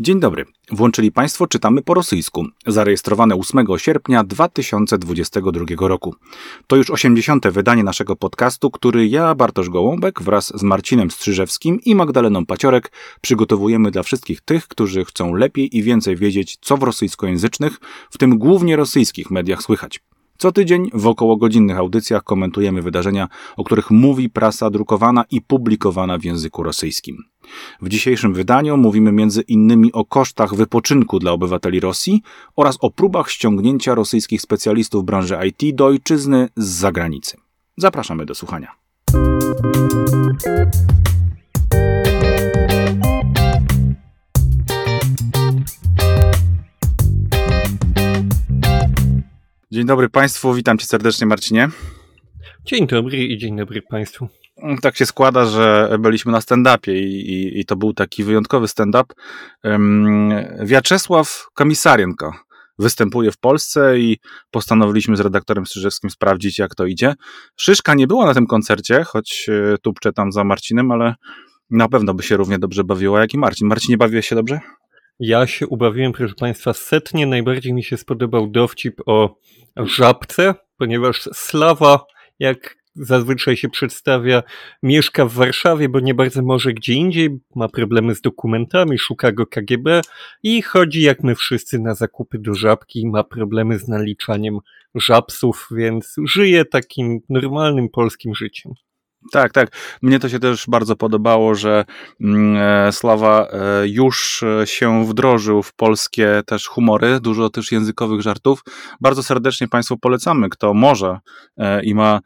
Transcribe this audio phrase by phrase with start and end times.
[0.00, 0.44] Dzień dobry.
[0.70, 6.14] Włączyli Państwo Czytamy po rosyjsku, zarejestrowane 8 sierpnia 2022 roku.
[6.66, 7.48] To już 80.
[7.48, 13.90] wydanie naszego podcastu, który ja, Bartosz Gołąbek, wraz z Marcinem Strzyżewskim i Magdaleną Paciorek przygotowujemy
[13.90, 17.80] dla wszystkich tych, którzy chcą lepiej i więcej wiedzieć, co w rosyjskojęzycznych,
[18.10, 20.00] w tym głównie rosyjskich mediach słychać.
[20.38, 26.24] Co tydzień w okołogodzinnych audycjach komentujemy wydarzenia, o których mówi prasa drukowana i publikowana w
[26.24, 27.16] języku rosyjskim.
[27.82, 32.22] W dzisiejszym wydaniu mówimy między innymi o kosztach wypoczynku dla obywateli Rosji
[32.56, 37.36] oraz o próbach ściągnięcia rosyjskich specjalistów branży IT do ojczyzny z zagranicy.
[37.76, 38.72] Zapraszamy do słuchania.
[49.70, 51.68] Dzień dobry Państwu, witam Cię serdecznie Marcinie.
[52.64, 54.28] Dzień dobry i dzień dobry Państwu.
[54.82, 59.14] Tak się składa, że byliśmy na stand-upie i, i, i to był taki wyjątkowy stand-up.
[60.64, 62.32] Wiaczesław Komisarienko
[62.78, 64.18] występuje w Polsce i
[64.50, 67.14] postanowiliśmy z redaktorem Strzyżewskim sprawdzić, jak to idzie.
[67.56, 71.14] Szyszka nie była na tym koncercie, choć e, tupcze tam za Marcinem, ale
[71.70, 73.68] na pewno by się równie dobrze bawiła jak i Marcin.
[73.68, 74.60] Marcin, nie bawiłeś się dobrze?
[75.20, 77.26] Ja się ubawiłem, proszę Państwa, setnie.
[77.26, 79.38] Najbardziej mi się spodobał dowcip o
[79.76, 82.04] żabce, ponieważ Slawa,
[82.38, 84.42] jak zazwyczaj się przedstawia,
[84.82, 89.46] mieszka w Warszawie, bo nie bardzo może gdzie indziej, ma problemy z dokumentami, szuka go
[89.46, 90.00] KGB
[90.42, 94.58] i chodzi jak my wszyscy na zakupy do żabki, ma problemy z naliczaniem
[94.94, 98.72] żabsów, więc żyje takim normalnym polskim życiem.
[99.32, 99.76] Tak, tak.
[100.02, 101.84] Mnie to się też bardzo podobało, że
[102.20, 108.22] mm, e, Sława e, już e, się wdrożył w polskie też humory, dużo też językowych
[108.22, 108.62] żartów.
[109.00, 111.18] Bardzo serdecznie Państwu polecamy, kto może
[111.82, 112.20] i ma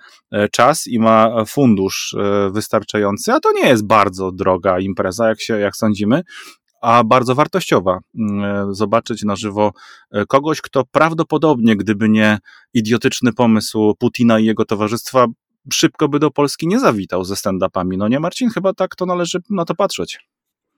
[0.52, 2.16] czas i ma fundusz
[2.50, 6.22] wystarczający, a to nie jest bardzo droga impreza, jak się, jak sądzimy,
[6.82, 7.98] a bardzo wartościowa.
[8.18, 9.72] Mm, zobaczyć na żywo
[10.28, 12.38] kogoś, kto prawdopodobnie, gdyby nie
[12.74, 15.27] idiotyczny pomysł Putina i jego towarzystwa,
[15.73, 17.96] szybko by do Polski nie zawitał ze stand-upami.
[17.96, 18.50] No nie, Marcin?
[18.50, 20.18] Chyba tak to należy na to patrzeć.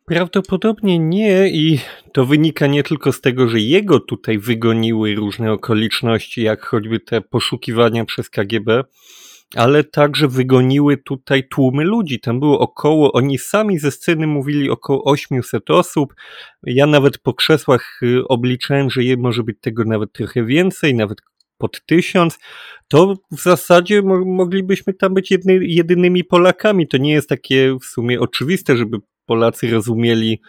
[0.07, 1.79] Prawdopodobnie nie i
[2.13, 7.21] to wynika nie tylko z tego, że jego tutaj wygoniły różne okoliczności, jak choćby te
[7.21, 8.85] poszukiwania przez KGB,
[9.55, 12.21] ale także wygoniły tutaj tłumy ludzi.
[12.21, 16.15] Tam było około, oni sami ze sceny mówili około 800 osób.
[16.63, 21.19] Ja nawet po krzesłach y, obliczałem, że może być tego nawet trochę więcej, nawet
[21.65, 22.39] pod tysiąc,
[22.89, 26.89] to w zasadzie moglibyśmy tam być jedny, jedynymi Polakami.
[26.89, 30.41] To nie jest takie w sumie oczywiste, żeby Polacy rozumieli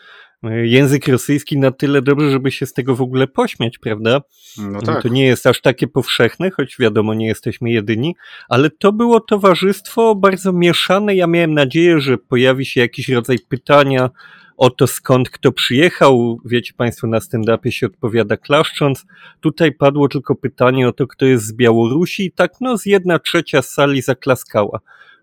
[0.43, 4.21] e, język rosyjski na tyle dobrze, żeby się z tego w ogóle pośmiać, prawda?
[4.57, 5.03] No tak.
[5.03, 8.15] To nie jest aż takie powszechne, choć wiadomo, nie jesteśmy jedyni,
[8.49, 11.15] ale to było towarzystwo bardzo mieszane.
[11.15, 14.09] Ja miałem nadzieję, że pojawi się jakiś rodzaj pytania
[14.57, 16.39] o to skąd kto przyjechał.
[16.45, 19.05] Wiecie Państwo, na stand-upie się odpowiada klaszcząc.
[19.41, 23.19] Tutaj padło tylko pytanie o to, kto jest z Białorusi i tak no z jedna
[23.19, 24.79] trzecia sali zaklaskała.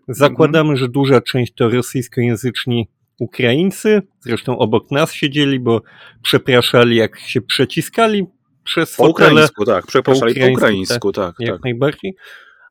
[0.07, 0.77] Zakładamy, mhm.
[0.77, 2.87] że duża część to rosyjskojęzyczni
[3.19, 5.81] Ukraińcy, zresztą obok nas siedzieli, bo
[6.23, 8.25] przepraszali jak się przeciskali
[8.63, 9.29] przez po fotele.
[9.29, 11.63] ukraińsku, tak, przepraszali po ukraińsku, po ukraińsku tak, tak, jak tak.
[11.63, 12.15] najbardziej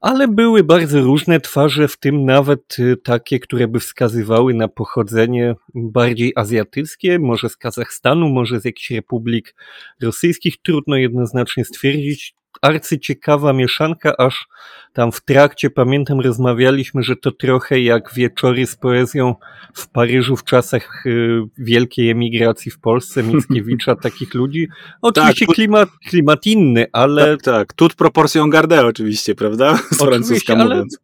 [0.02, 5.54] ale były bardzo różne twarze, w tym nawet y, takie, które by wskazywały na pochodzenie
[5.74, 9.54] bardziej azjatyckie, może z Kazachstanu, może z jakichś republik
[10.02, 10.62] rosyjskich.
[10.62, 14.48] Trudno jednoznacznie stwierdzić arcyciekawa mieszanka, aż
[14.92, 19.34] tam w trakcie, pamiętam, rozmawialiśmy, że to trochę jak wieczory z poezją
[19.74, 24.68] w Paryżu w czasach y, wielkiej emigracji w Polsce, Mickiewicza, takich ludzi.
[25.02, 27.36] Oczywiście tak, klimat, klimat inny, ale...
[27.36, 27.72] Tak, tak.
[27.72, 29.76] Tut proporcją gardę oczywiście, prawda?
[29.90, 30.98] Z francuska mówiąc.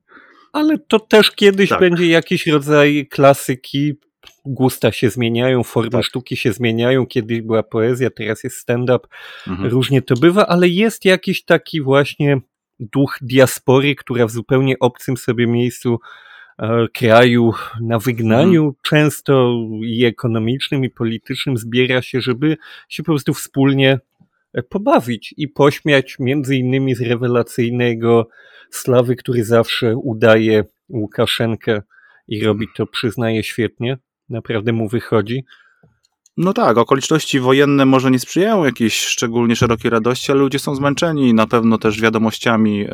[0.52, 1.80] Ale to też kiedyś tak.
[1.80, 3.94] będzie jakiś rodzaj klasyki,
[4.44, 6.04] gusta się zmieniają, formy tak.
[6.04, 7.06] sztuki się zmieniają.
[7.06, 9.08] Kiedyś była poezja, teraz jest stand-up.
[9.46, 9.70] Mhm.
[9.70, 12.40] Różnie to bywa, ale jest jakiś taki właśnie
[12.80, 15.98] duch diaspory, która w zupełnie obcym sobie miejscu
[16.58, 18.74] e, kraju na wygnaniu, mhm.
[18.82, 22.56] często i ekonomicznym, i politycznym, zbiera się, żeby
[22.88, 23.98] się po prostu wspólnie
[24.52, 28.28] e, pobawić i pośmiać między innymi z rewelacyjnego
[28.70, 31.82] Slawy, który zawsze udaje Łukaszenkę
[32.28, 35.44] i robi to, przyznaje świetnie naprawdę mu wychodzi.
[36.38, 41.34] No tak, okoliczności wojenne może nie sprzyjają jakiejś szczególnie szerokiej radości, ale ludzie są zmęczeni
[41.34, 42.86] na pewno też wiadomościami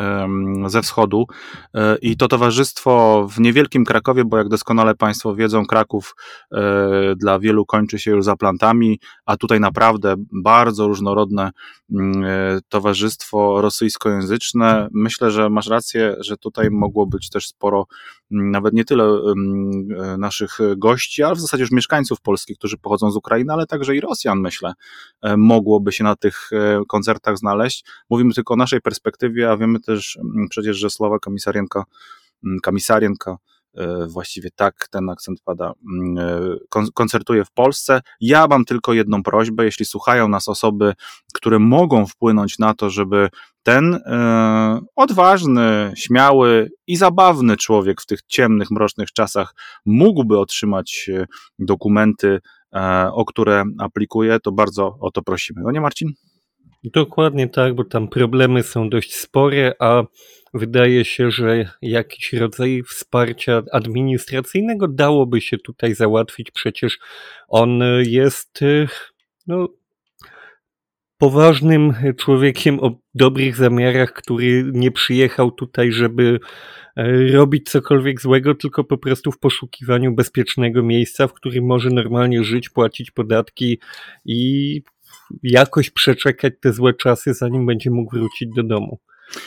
[0.67, 1.27] ze wschodu
[1.75, 6.15] e, i to towarzystwo w niewielkim Krakowie, bo jak doskonale Państwo wiedzą, Kraków
[6.53, 11.51] e, dla wielu kończy się już za plantami, a tutaj naprawdę bardzo różnorodne
[11.93, 14.89] mm, e, towarzystwo rosyjskojęzyczne.
[14.93, 17.87] Myślę, że masz rację, że tutaj mogło być też sporo
[18.35, 19.19] nawet nie tyle
[20.19, 24.01] naszych gości, ale w zasadzie już mieszkańców Polski, którzy pochodzą z Ukrainy, ale także i
[24.01, 24.73] Rosjan, myślę,
[25.37, 26.51] mogłoby się na tych
[26.89, 27.85] koncertach znaleźć.
[28.11, 30.19] Mówimy tylko o naszej perspektywie, a wiemy też
[30.51, 31.85] przecież, że Słowa Komisarienko,
[32.63, 33.54] Komisarienko E,
[34.09, 38.01] właściwie tak ten akcent pada, mm, e, koncertuje w Polsce.
[38.21, 40.93] Ja mam tylko jedną prośbę, jeśli słuchają nas osoby,
[41.35, 43.29] które mogą wpłynąć na to, żeby
[43.63, 49.55] ten e, odważny, śmiały i zabawny człowiek w tych ciemnych, mrocznych czasach
[49.87, 51.11] mógłby otrzymać
[51.59, 52.41] dokumenty,
[53.13, 55.63] o które aplikuje, to bardzo o to prosimy.
[55.65, 56.13] No nie, Marcin?
[56.85, 60.03] Dokładnie tak, bo tam problemy są dość spore, a
[60.55, 66.51] wydaje się, że jakiś rodzaj wsparcia administracyjnego dałoby się tutaj załatwić.
[66.51, 66.99] Przecież
[67.49, 68.61] on jest
[69.47, 69.69] no,
[71.19, 76.41] poważnym człowiekiem o dobrych zamiarach, który nie przyjechał tutaj, żeby
[76.97, 82.45] e, robić cokolwiek złego, tylko po prostu w poszukiwaniu bezpiecznego miejsca, w którym może normalnie
[82.45, 83.79] żyć, płacić podatki
[84.25, 84.83] i
[85.43, 88.99] jakoś przeczekać te złe czasy, zanim będzie mógł wrócić do domu.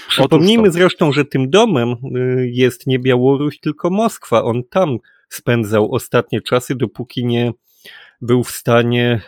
[0.10, 4.44] Przypomnijmy zresztą, że tym domem y, jest nie Białoruś, tylko Moskwa.
[4.44, 4.98] On tam
[5.30, 7.54] spędzał ostatnie czasy, dopóki nie
[8.22, 9.22] był w stanie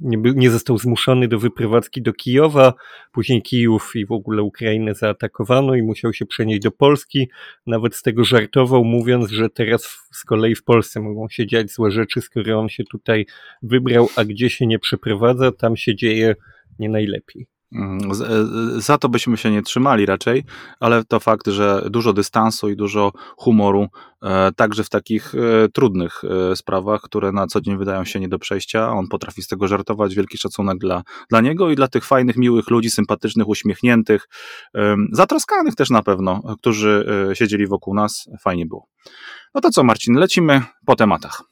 [0.00, 2.74] nie, nie został zmuszony do wyprowadzki do Kijowa,
[3.12, 7.28] później Kijów i w ogóle Ukrainę zaatakowano i musiał się przenieść do Polski.
[7.66, 11.90] Nawet z tego żartował, mówiąc, że teraz z kolei w Polsce mogą się dziać złe
[11.90, 13.26] rzeczy, skoro on się tutaj
[13.62, 16.36] wybrał, a gdzie się nie przeprowadza, tam się dzieje
[16.78, 17.59] nie najlepiej.
[17.74, 20.44] Mm, e, za to byśmy się nie trzymali raczej,
[20.80, 23.88] ale to fakt, że dużo dystansu i dużo humoru,
[24.22, 26.22] e, także w takich e, trudnych
[26.54, 28.92] sprawach, które na co dzień wydają się nie do przejścia.
[28.92, 30.14] On potrafi z tego żartować.
[30.14, 34.28] Wielki szacunek dla, dla niego i dla tych fajnych, miłych ludzi, sympatycznych, uśmiechniętych,
[35.12, 38.28] zatroskanych też na pewno, którzy siedzieli wokół nas.
[38.40, 38.86] Fajnie było.
[39.54, 41.49] No to co, Marcin, lecimy po tematach.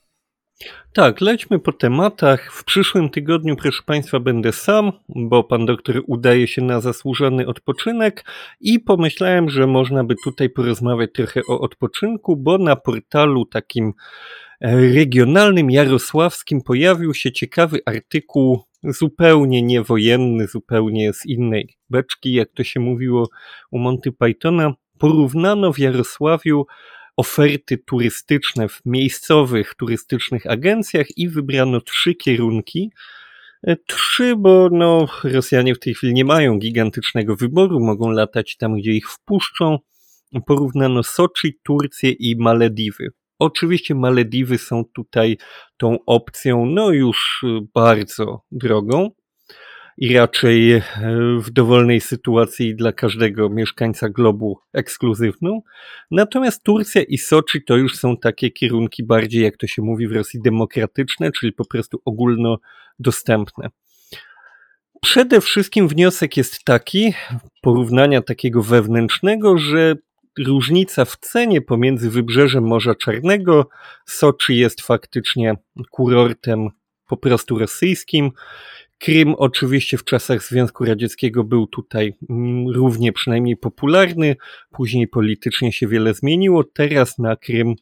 [0.92, 2.52] Tak, lećmy po tematach.
[2.52, 8.24] W przyszłym tygodniu, proszę Państwa, będę sam, bo pan doktor udaje się na zasłużony odpoczynek
[8.60, 13.92] i pomyślałem, że można by tutaj porozmawiać trochę o odpoczynku, bo na portalu takim
[14.60, 22.64] e, regionalnym jarosławskim pojawił się ciekawy artykuł zupełnie niewojenny, zupełnie z innej beczki, jak to
[22.64, 23.28] się mówiło
[23.70, 24.72] u Monty Pythona.
[24.98, 26.66] Porównano w Jarosławiu
[27.18, 32.92] oferty turystyczne w miejscowych turystycznych agencjach i wybrano trzy kierunki.
[33.66, 38.76] E, trzy, bo no, Rosjanie w tej chwili nie mają gigantycznego wyboru, mogą latać tam,
[38.76, 39.78] gdzie ich wpuszczą.
[40.46, 43.08] Porównano Soczi, Turcję i Malediwy.
[43.38, 45.36] Oczywiście Malediwy są tutaj
[45.76, 47.44] tą opcją, no już
[47.74, 49.10] bardzo drogą
[49.98, 50.82] i raczej e,
[51.38, 55.62] w dowolnej sytuacji dla każdego mieszkańca globu ekskluzywną.
[56.10, 60.12] Natomiast Turcja i Soczi to już są takie kierunki bardziej, jak to się mówi w
[60.12, 63.68] Rosji, demokratyczne, czyli po prostu ogólnodostępne.
[65.02, 67.14] Przede wszystkim wniosek jest taki,
[67.62, 69.94] porównania takiego wewnętrznego, że
[70.46, 73.68] różnica w cenie pomiędzy wybrzeżem Morza Czarnego,
[74.06, 75.54] Soczi jest faktycznie
[75.90, 76.68] kurortem
[77.08, 78.30] po prostu rosyjskim,
[78.98, 84.36] Krym oczywiście w czasach Związku Radzieckiego był tutaj mm, równie przynajmniej popularny,
[84.70, 86.64] później politycznie się wiele zmieniło.
[86.64, 87.74] Teraz na Krym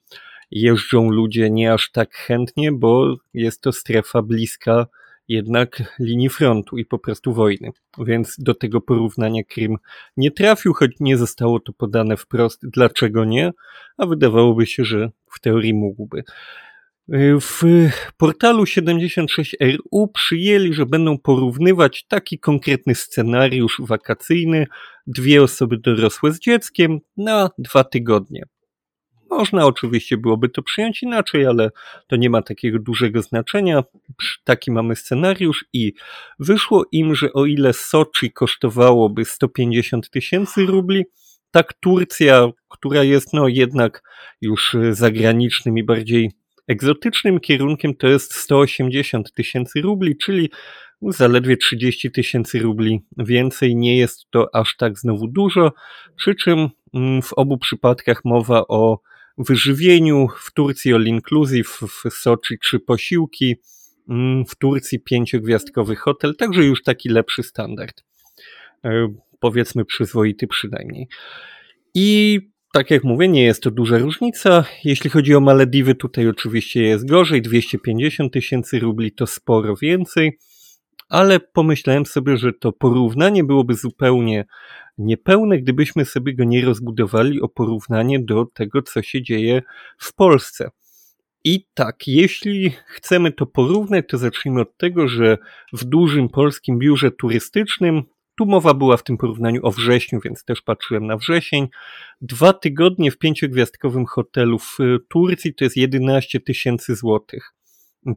[0.50, 4.86] jeżdżą ludzie nie aż tak chętnie, bo jest to strefa bliska
[5.28, 7.70] jednak linii frontu i po prostu wojny.
[7.98, 9.76] Więc do tego porównania Krym
[10.16, 13.52] nie trafił, choć nie zostało to podane wprost, dlaczego nie,
[13.96, 16.22] a wydawałoby się, że w teorii mógłby.
[17.40, 17.62] W
[18.16, 24.66] portalu 76RU przyjęli, że będą porównywać taki konkretny scenariusz wakacyjny,
[25.06, 28.42] dwie osoby dorosłe z dzieckiem na dwa tygodnie.
[29.30, 31.70] Można oczywiście byłoby to przyjąć inaczej, ale
[32.06, 33.84] to nie ma takiego dużego znaczenia.
[34.44, 35.92] Taki mamy scenariusz i
[36.38, 41.04] wyszło im, że o ile Soczi kosztowałoby 150 tysięcy rubli,
[41.50, 44.02] tak Turcja, która jest no jednak
[44.40, 46.30] już zagranicznym i bardziej
[46.68, 50.50] Egzotycznym kierunkiem to jest 180 tysięcy rubli, czyli
[51.02, 53.76] zaledwie 30 tysięcy rubli więcej.
[53.76, 55.72] Nie jest to aż tak znowu dużo,
[56.16, 59.00] przy czym mm, w obu przypadkach mowa o
[59.38, 63.56] wyżywieniu, w Turcji all inclusive, w Soczi trzy posiłki,
[64.08, 68.04] mm, w Turcji pięciogwiazdkowy hotel, także już taki lepszy standard.
[68.84, 71.08] E, powiedzmy przyzwoity przynajmniej.
[71.94, 72.40] I
[72.76, 74.64] tak jak mówię, nie jest to duża różnica.
[74.84, 80.38] Jeśli chodzi o Malediwy, tutaj oczywiście jest gorzej, 250 tysięcy rubli to sporo więcej.
[81.08, 84.44] ale pomyślałem sobie, że to porównanie byłoby zupełnie
[84.98, 89.62] niepełne, gdybyśmy sobie go nie rozbudowali o porównanie do tego, co się dzieje
[89.98, 90.70] w Polsce.
[91.44, 95.38] I tak, jeśli chcemy to porównać, to zacznijmy od tego, że
[95.72, 98.02] w dużym polskim biurze turystycznym,
[98.36, 101.68] tu mowa była w tym porównaniu o wrześniu, więc też patrzyłem na wrzesień,
[102.20, 104.78] dwa tygodnie w pięciogwiazdkowym hotelu w
[105.08, 107.52] Turcji to jest 11 tysięcy złotych.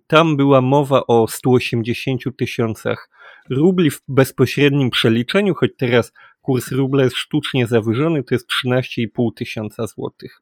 [0.08, 3.10] Tam była mowa o 180 tysiącach
[3.50, 9.88] rubli w bezpośrednim przeliczeniu, choć teraz kurs rubla jest sztucznie zawyżony, to jest 13,5 tysiąca
[9.88, 10.42] złotych.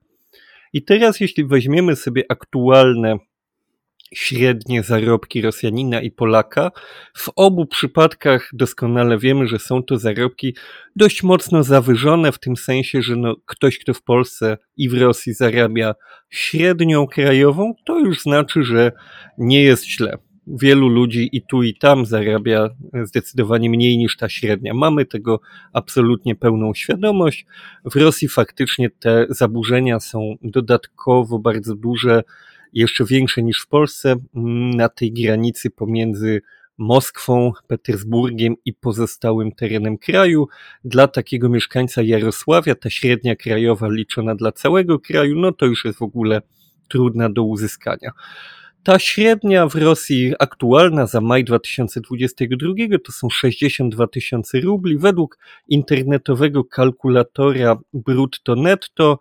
[0.74, 3.18] I teraz, jeśli weźmiemy sobie aktualne
[4.14, 6.72] średnie zarobki Rosjanina i Polaka,
[7.18, 10.56] w obu przypadkach doskonale wiemy, że są to zarobki
[10.96, 15.34] dość mocno zawyżone, w tym sensie, że no, ktoś, kto w Polsce i w Rosji
[15.34, 15.96] zarabia
[16.30, 18.92] średnią krajową, to już znaczy, że
[19.38, 22.70] nie jest źle wielu ludzi i tu i tam zarabia
[23.04, 24.74] zdecydowanie mniej niż ta średnia.
[24.74, 25.40] Mamy tego
[25.74, 27.46] absolutnie pełną świadomość.
[27.86, 32.24] W Rosji faktycznie te zaburzenia są dodatkowo bardzo duże,
[32.74, 34.16] jeszcze większe niż w Polsce,
[34.76, 36.42] na tej granicy pomiędzy
[36.78, 40.48] Moskwą, Petersburgiem i pozostałym terenem kraju.
[40.84, 45.98] Dla takiego mieszkańca Jarosławia ta średnia krajowa liczona dla całego kraju, no to już jest
[45.98, 46.42] w ogóle
[46.90, 48.12] trudna do uzyskania.
[48.84, 52.74] Ta średnia w Rosji aktualna za maj 2022
[53.06, 54.98] to są 62 tysiące rubli.
[54.98, 59.20] Według internetowego kalkulatora brutto-netto netto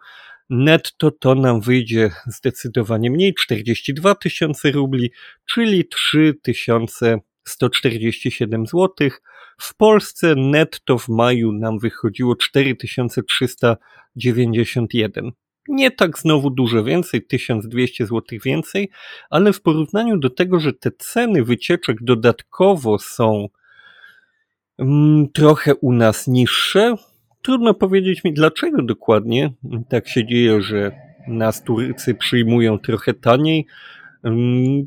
[1.18, 5.10] to nam wyjdzie zdecydowanie mniej 42 tysiące rubli,
[5.46, 8.90] czyli 3147 zł.
[9.60, 15.32] W Polsce netto w maju nam wychodziło 4391
[15.68, 18.90] nie tak znowu dużo więcej, 1200 zł więcej,
[19.30, 23.48] ale w porównaniu do tego, że te ceny wycieczek dodatkowo są
[24.78, 26.94] mm, trochę u nas niższe,
[27.46, 29.52] trudno powiedzieć mi dlaczego dokładnie
[29.88, 30.92] tak się dzieje, że
[31.28, 33.66] nas Turcy przyjmują trochę taniej.
[34.24, 34.86] Mm,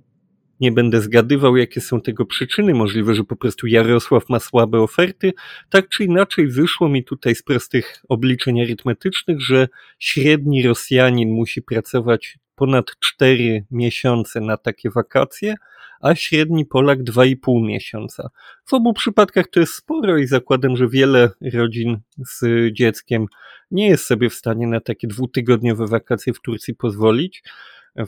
[0.60, 2.74] nie będę zgadywał, jakie są tego przyczyny.
[2.74, 5.34] Możliwe, że po prostu Jarosław ma słabe oferty.
[5.70, 9.68] Tak czy inaczej, wyszło mi tutaj z prostych obliczeń arytmetycznych, że
[10.00, 15.56] średni Rosjanin musi pracować ponad 4 miesiące na takie wakacje,
[16.02, 18.30] a średni Polak 2,5 miesiąca.
[18.66, 23.26] W obu przypadkach to jest sporo i zakładam, że wiele rodzin z dzieckiem
[23.72, 27.44] nie jest sobie w stanie na takie dwutygodniowe wakacje w Turcji pozwolić.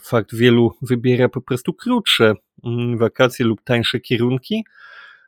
[0.01, 4.63] Fakt, wielu wybiera po prostu krótsze mm, wakacje lub tańsze kierunki,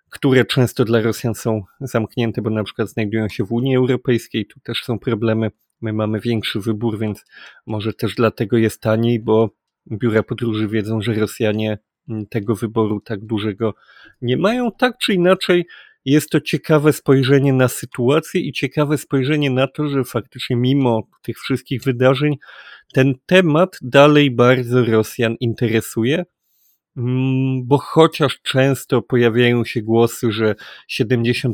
[0.10, 4.60] które często dla Rosjan są zamknięte, bo na przykład znajdują się w Unii Europejskiej, tu
[4.60, 5.52] też są problemy.
[5.84, 7.26] My mamy większy wybór, więc
[7.66, 9.50] może też dlatego jest taniej, bo
[9.92, 11.78] biura podróży wiedzą, że Rosjanie
[12.10, 13.74] mm, tego wyboru tak dużego
[14.22, 14.72] nie mają.
[14.72, 15.66] Tak czy inaczej,
[16.06, 21.40] jest to ciekawe spojrzenie na sytuację i ciekawe spojrzenie na to, że faktycznie mimo tych
[21.40, 22.36] wszystkich wydarzeń
[22.94, 26.26] ten temat dalej bardzo Rosjan interesuje,
[27.64, 30.56] bo chociaż często pojawiają się głosy, że
[30.92, 31.50] 70%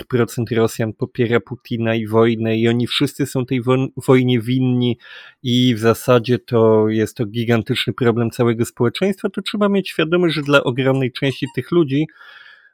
[0.51, 3.62] Rosjan popiera Putina i wojnę i oni wszyscy są tej
[3.98, 4.98] wojnie winni
[5.43, 10.41] i w zasadzie to jest to gigantyczny problem całego społeczeństwa, to trzeba mieć świadomość, że
[10.41, 12.08] dla ogromnej części tych ludzi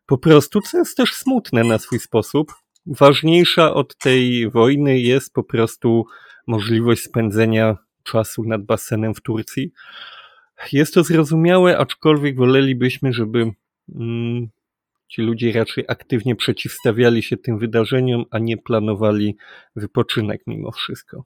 [0.06, 2.54] po prostu, co jest też smutne na swój sposób,
[2.86, 6.06] ważniejsza od tej wojny jest po prostu
[6.48, 9.72] możliwość spędzenia czasu nad basenem w Turcji.
[10.72, 13.52] Jest to zrozumiałe, aczkolwiek wolelibyśmy, żeby
[13.96, 14.50] mm,
[15.08, 19.38] ci ludzie raczej aktywnie przeciwstawiali się tym wydarzeniom, a nie planowali
[19.76, 21.24] wypoczynek mimo wszystko.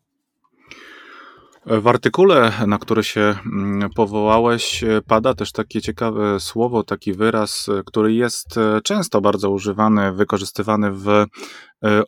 [1.69, 8.13] W artykule, na który się mm, powołałeś, pada też takie ciekawe słowo, taki wyraz, który
[8.13, 11.25] jest e, często bardzo używany, wykorzystywany w e,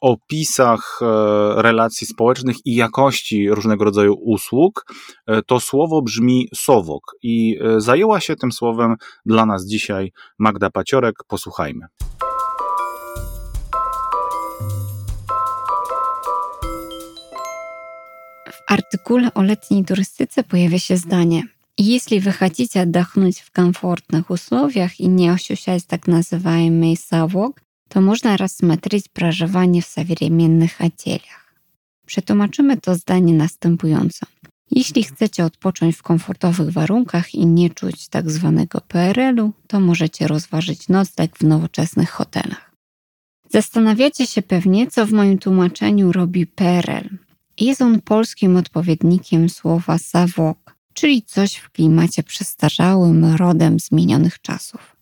[0.02, 1.06] opisach e,
[1.62, 4.86] relacji społecznych i jakości różnego rodzaju usług.
[5.48, 11.16] To słowo brzmi sowok i zajęła się tym słowem dla nas dzisiaj Magda Paciorek.
[11.28, 11.86] Posłuchajmy.
[18.71, 21.43] артикуле о летней туристице pojawia się zdanie
[21.79, 28.37] Если вы хотите отдохнуть в комфортных условиях и не ощущать так называемый совок, to można
[28.39, 31.55] рассмотреть проживание w современnych отелях.
[32.07, 34.27] Przetłumaczymy to zdanie następująco.
[34.71, 40.89] Jeśli chcecie odpocząć w komfortowych warunkach i nie czuć tak zwanego PRL-u, to możecie rozważyć
[40.89, 42.73] nocleg w nowoczesnych hotelach.
[43.51, 47.09] Zastanawiacie się pewnie, co w moim tłumaczeniu robi PRL.
[47.62, 54.96] Jest on polskim odpowiednikiem słowa zawok, czyli coś w klimacie przestarzałym, rodem z minionych czasów.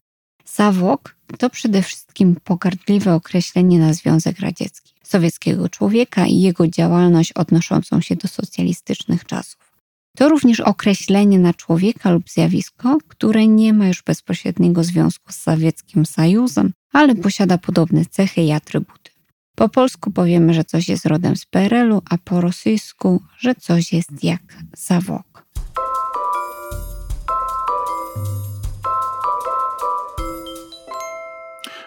[0.45, 8.01] Sawok to przede wszystkim pogardliwe określenie na Związek Radziecki, sowieckiego człowieka i jego działalność odnoszącą
[8.01, 9.73] się do socjalistycznych czasów.
[10.17, 16.05] To również określenie na człowieka lub zjawisko, które nie ma już bezpośredniego związku z Sowieckim
[16.05, 19.18] Sojuzem, ale posiada podobne cechy i atrybuty.
[19.59, 24.23] Po polsku powiemy, że coś jest rodem z PRL-u, a po rosyjsku, że coś jest
[24.23, 24.41] jak
[24.77, 25.45] zawok.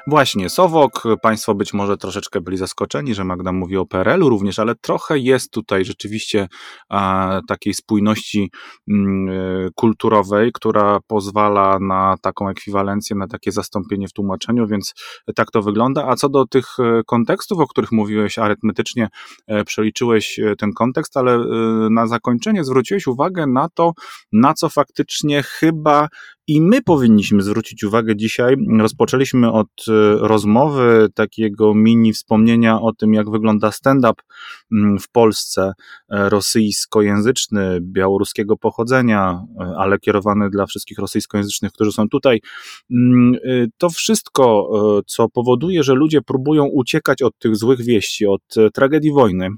[0.07, 4.75] Właśnie, Sowok, Państwo być może troszeczkę byli zaskoczeni, że Magda mówi o PRL-u również, ale
[4.75, 6.49] trochę jest tutaj rzeczywiście
[6.89, 8.51] a, takiej spójności
[8.91, 14.95] mm, kulturowej, która pozwala na taką ekwiwalencję, na takie zastąpienie w tłumaczeniu, więc
[15.35, 16.09] tak to wygląda.
[16.09, 19.09] A co do tych e, kontekstów, o których mówiłeś, arytmetycznie
[19.47, 21.39] e, przeliczyłeś e, ten kontekst, ale
[21.91, 23.93] na zakończenie zwróciłeś uwagę na to,
[24.33, 26.09] na co faktycznie chyba
[26.47, 28.57] i my powinniśmy zwrócić uwagę dzisiaj.
[28.79, 34.23] Rozpoczęliśmy od e, rozmowy, takiego mini wspomnienia o tym, jak wygląda stand-up
[34.73, 35.73] mm, w Polsce,
[36.11, 42.41] e, rosyjskojęzyczny, białoruskiego pochodzenia, e, ale kierowany dla wszystkich rosyjskojęzycznych, którzy są tutaj.
[42.91, 43.33] Mm,
[43.79, 44.69] to wszystko,
[45.07, 48.43] co powoduje, że ludzie próbują uciekać od tych złych wieści, od
[48.75, 49.49] tragedii wojny,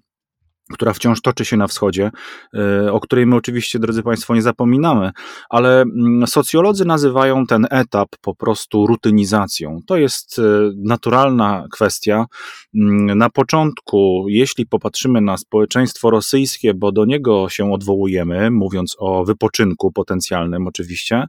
[0.73, 2.11] która wciąż toczy się na wschodzie,
[2.55, 5.11] e, o której my oczywiście, drodzy Państwo, nie zapominamy,
[5.49, 9.81] ale mm, socjolodzy nazywają ten etap po prostu rutynizacją.
[9.87, 10.43] To jest e,
[10.77, 12.27] naturalna kwestia.
[12.75, 19.25] Mm, na początku, jeśli popatrzymy na społeczeństwo rosyjskie, bo do niego się odwołujemy, mówiąc o
[19.25, 21.27] wypoczynku potencjalnym, oczywiście, mm,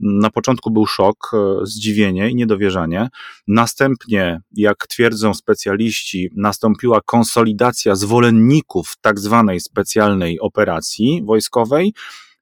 [0.00, 3.08] na początku był szok, e, zdziwienie i niedowierzanie.
[3.48, 11.92] Następnie, jak twierdzą specjaliści, nastąpiła konsolidacja zwolenników, wyników tak zwanej specjalnej operacji wojskowej,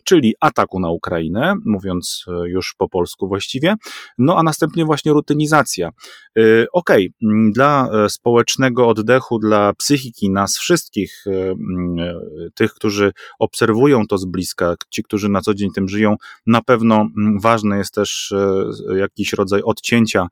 [0.05, 3.75] czyli ataku na Ukrainę, mówiąc e, już po polsku właściwie,
[4.19, 5.89] no a następnie właśnie rutynizacja.
[5.89, 6.41] E,
[6.73, 11.25] okej, okay, dla e, społecznego oddechu, dla psychiki nas wszystkich,
[12.55, 16.17] tych, którzy obserwują to z bliska, ci, którzy na co dzień tym żyją,
[16.47, 17.09] na pewno
[17.41, 18.35] ważny jest też
[18.97, 20.29] jakiś rodzaj odcięcia,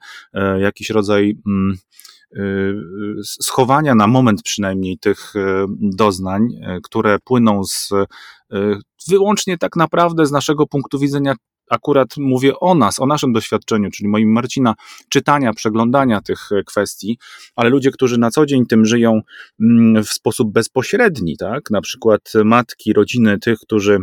[0.58, 1.34] jakiś rodzaj
[3.24, 5.40] schowania na moment przynajmniej tych y,
[5.80, 7.90] doznań, y, które płyną z
[9.08, 11.34] wyłącznie tak naprawdę z naszego punktu widzenia
[11.70, 14.74] akurat mówię o nas, o naszym doświadczeniu, czyli moim Marcina,
[15.08, 17.18] czytania, przeglądania tych kwestii,
[17.56, 19.20] ale ludzie, którzy na co dzień tym żyją
[19.60, 21.70] mm, w sposób bezpośredni, tak?
[21.70, 23.98] Na przykład matki, rodziny tych, którzy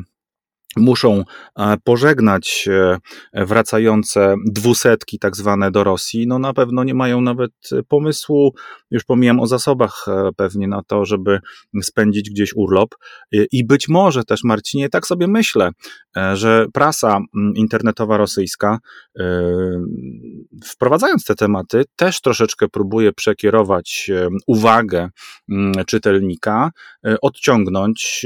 [0.77, 1.23] muszą
[1.59, 7.51] e, pożegnać e, wracające dwusetki tak zwane do Rosji, no na pewno nie mają nawet
[7.87, 8.53] pomysłu,
[8.91, 11.39] już pomijam o zasobach e, pewnie na to, żeby
[11.81, 12.95] spędzić gdzieś urlop.
[13.51, 15.69] I być może też Marcinie, tak sobie myślę,
[16.33, 17.19] że prasa
[17.55, 18.79] internetowa rosyjska
[20.65, 24.11] wprowadzając te tematy też troszeczkę próbuje przekierować
[24.47, 25.09] uwagę
[25.87, 26.71] czytelnika,
[27.21, 28.25] odciągnąć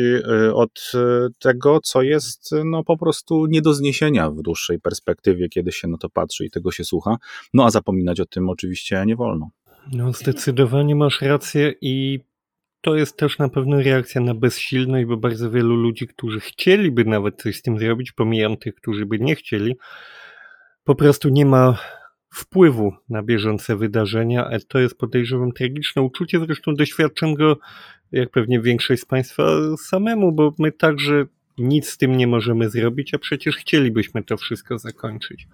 [0.54, 0.92] od
[1.40, 5.88] tego, co jest jest no po prostu nie do zniesienia w dłuższej perspektywie, kiedy się
[5.88, 7.18] na to patrzy i tego się słucha.
[7.54, 9.50] No a zapominać o tym oczywiście nie wolno.
[9.92, 12.20] No zdecydowanie masz rację i
[12.82, 17.42] to jest też na pewno reakcja na bezsilność, bo bardzo wielu ludzi, którzy chcieliby nawet
[17.42, 19.76] coś z tym zrobić, pomijam tych, którzy by nie chcieli,
[20.84, 21.78] po prostu nie ma
[22.34, 27.58] wpływu na bieżące wydarzenia, a to jest podejrzewam tragiczne uczucie, zresztą doświadczam go,
[28.12, 29.44] jak pewnie większość z Państwa
[29.78, 31.26] samemu, bo my także
[31.58, 35.48] nic z tym nie możemy zrobić, a przecież chcielibyśmy to wszystko zakończyć.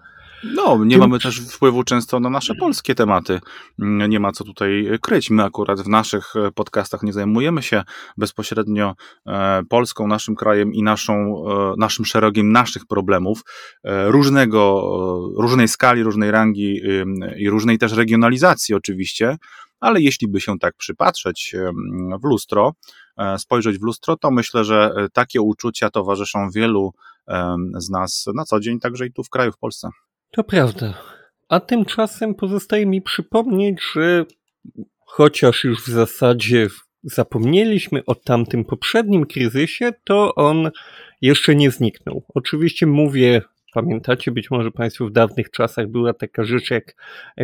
[0.44, 3.40] No, nie mamy też wpływu często na nasze polskie tematy.
[3.78, 5.30] Nie ma co tutaj kryć.
[5.30, 7.82] My akurat w naszych podcastach nie zajmujemy się
[8.16, 8.94] bezpośrednio
[9.26, 13.40] e, Polską, naszym krajem i naszą, e, naszym szeregiem naszych problemów
[13.84, 14.82] e, różnego,
[15.38, 16.80] różnej skali, różnej rangi
[17.36, 19.36] i różnej też regionalizacji oczywiście,
[19.80, 21.54] ale jeśli by się tak przypatrzeć
[22.22, 23.01] w lustro, E,
[23.38, 26.92] spojrzeć w lustro, to myślę, że e, takie uczucia towarzyszą wielu
[27.76, 29.88] z nas na co dzień, także i tu w kraju, w Polsce.
[30.30, 30.94] To prawda.
[31.48, 34.24] A tymczasem pozostaje mi przypomnieć, że
[35.06, 36.68] chociaż już w zasadzie
[37.02, 40.70] zapomnieliśmy o tamtym poprzednim kryzysie, to on
[41.20, 42.24] jeszcze nie zniknął.
[42.34, 43.42] Oczywiście mówię,
[43.74, 46.94] pamiętacie być może Państwo w dawnych czasach była taka rzecz jak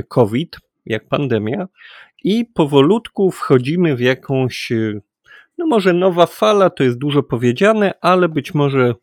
[0.09, 1.69] COVID, jak pandemia,
[2.25, 4.73] i powolutku wchodzimy w jakąś
[5.59, 8.95] no może nowa fala to jest dużo powiedziane, ale być może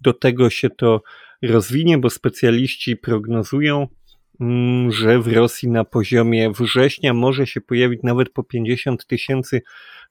[0.00, 1.02] do tego się to
[1.42, 3.88] rozwinie, bo specjaliści prognozują,
[4.40, 9.62] mm, że w Rosji na poziomie września może się pojawić nawet po 50 tysięcy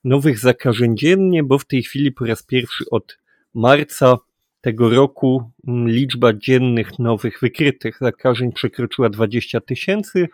[0.04, 3.18] nowych zakażeń dziennie, bo w tej chwili po raz pierwszy od
[3.54, 4.18] marca
[4.62, 10.28] tego roku liczba dziennych nowych wykrytych zakażeń przekroczyła 20 tysięcy,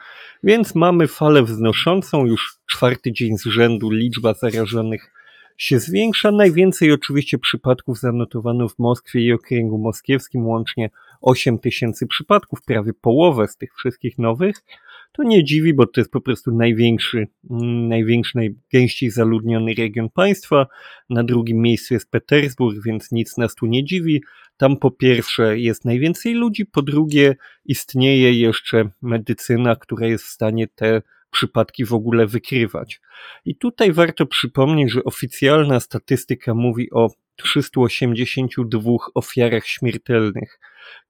[0.44, 2.26] więc mamy falę wznoszącą.
[2.26, 5.17] Już czwarty dzień z rzędu liczba zarażonych
[5.58, 6.32] się zwiększa.
[6.32, 10.90] Najwięcej oczywiście przypadków zanotowano w Moskwie i okręgu moskiewskim, łącznie
[11.22, 14.64] 8 tysięcy przypadków, prawie połowę z tych wszystkich nowych.
[15.12, 20.68] To nie dziwi, bo to jest po prostu największy, mm, największy, najgęściej zaludniony region państwa.
[21.10, 24.22] Na drugim miejscu jest Petersburg, więc nic nas tu nie dziwi.
[24.58, 30.68] Tam po pierwsze jest najwięcej ludzi, po drugie istnieje jeszcze medycyna, która jest w stanie
[30.68, 31.02] te
[31.38, 33.02] przypadki w ogóle wykrywać.
[33.46, 40.60] I tutaj warto przypomnieć, że oficjalna statystyka mówi o 382 ofiarach śmiertelnych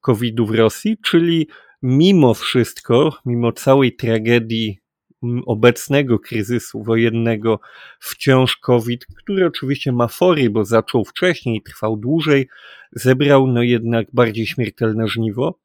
[0.02, 1.48] COVID-u w Rosji, czyli
[1.82, 4.80] mimo wszystko, mimo całej tragedii
[5.46, 7.60] obecnego kryzysu wojennego,
[8.00, 12.48] wciąż COVID, który oczywiście ma fory, bo zaczął wcześniej trwał dłużej,
[12.92, 15.60] zebrał no jednak bardziej śmiertelne żniwo.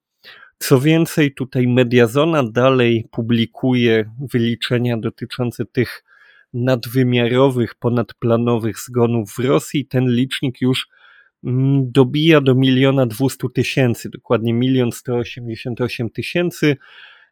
[0.62, 6.04] Co więcej, tutaj Mediazona dalej publikuje wyliczenia dotyczące tych
[6.54, 9.86] nadwymiarowych, ponadplanowych zgonów w Rosji.
[9.86, 10.88] Ten licznik już
[11.44, 16.76] mm, dobija do miliona dwustu tysięcy, dokładnie milion sto osiemdziesiąt osiem tysięcy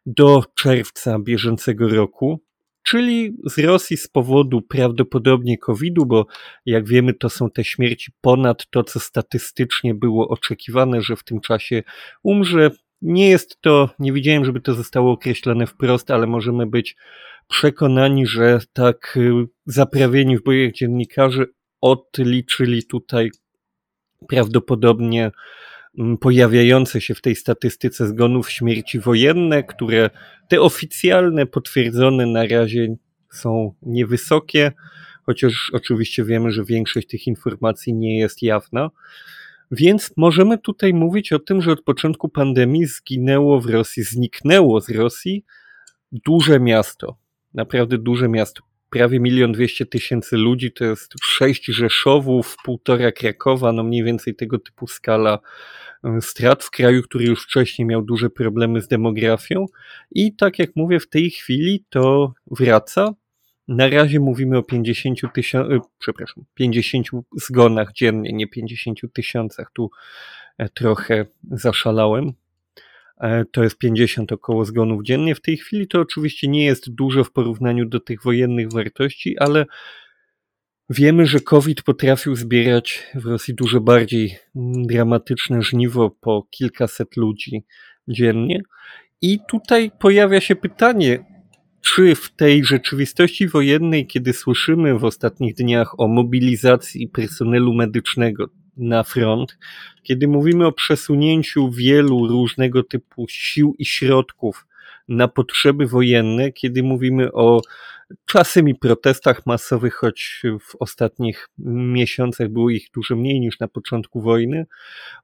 [0.05, 2.39] do czerwca bieżącego roku.
[2.83, 6.25] Czyli z Rosji z powodu prawdopodobnie COVID-u, bo
[6.65, 11.41] jak wiemy, to są te śmierci ponad to, co statystycznie było oczekiwane, że w tym
[11.41, 11.83] czasie
[12.23, 12.71] umrze.
[13.01, 16.95] Nie jest to, nie widziałem, żeby to zostało określone wprost, ale możemy być
[17.47, 19.31] przekonani, że tak y,
[19.65, 21.45] zaprawieni w bojach dziennikarzy
[21.81, 23.31] odliczyli tutaj
[24.27, 25.31] prawdopodobnie
[25.99, 30.09] mm, pojawiające się w tej statystyce zgonów śmierci wojenne, które
[30.47, 32.95] te oficjalne, potwierdzone na razie
[33.31, 34.71] są niewysokie,
[35.25, 38.89] chociaż oczywiście wiemy, że większość tych informacji nie jest jawna.
[39.71, 44.89] Więc możemy tutaj mówić o tym, że od początku pandemii zginęło w Rosji, zniknęło z
[44.89, 45.45] Rosji
[46.11, 47.17] duże miasto.
[47.53, 48.63] Naprawdę duże miasto.
[48.89, 54.59] Prawie milion dwieście tysięcy ludzi, to jest sześć Rzeszowów, półtora Krakowa, no mniej więcej tego
[54.59, 55.39] typu skala
[56.03, 59.65] e, strat w kraju, który już wcześniej miał duże problemy z demografią.
[60.11, 63.13] I tak jak mówię, w tej chwili to wraca.
[63.71, 69.71] Na razie mówimy o 50 tysiącach, przepraszam, 50 zgonach dziennie, nie 50 tysiącach.
[69.73, 69.91] Tu
[70.57, 72.33] e, trochę zaszalałem.
[73.21, 75.35] E, to jest 50 około zgonów dziennie.
[75.35, 79.65] W tej chwili to oczywiście nie jest dużo w porównaniu do tych wojennych wartości, ale
[80.89, 84.37] wiemy, że COVID potrafił zbierać w Rosji dużo bardziej
[84.87, 87.63] dramatyczne żniwo po kilkaset ludzi
[88.07, 88.61] dziennie.
[89.21, 91.25] I tutaj pojawia się pytanie,
[91.81, 99.03] czy w tej rzeczywistości wojennej, kiedy słyszymy w ostatnich dniach o mobilizacji personelu medycznego na
[99.03, 99.57] front,
[100.03, 104.67] kiedy mówimy o przesunięciu wielu różnego typu sił i środków
[105.07, 107.61] na potrzeby wojenne, kiedy mówimy o
[108.25, 114.21] czasem i protestach masowych, choć w ostatnich miesiącach było ich dużo mniej niż na początku
[114.21, 114.65] wojny,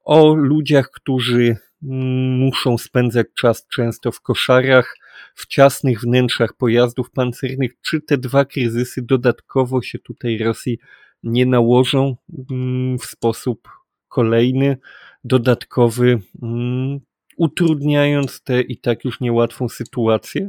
[0.04, 4.96] o ludziach, którzy muszą spędzać czas często w koszarach,
[5.36, 10.80] w ciasnych wnętrzach pojazdów pancernych, czy te dwa kryzysy dodatkowo się tutaj Rosji
[11.24, 12.16] nie nałożą
[12.52, 13.70] mm, w sposób
[14.08, 14.78] kolejny,
[15.24, 17.00] dodatkowy, mm,
[17.38, 20.48] utrudniając tę i tak już niełatwą sytuację.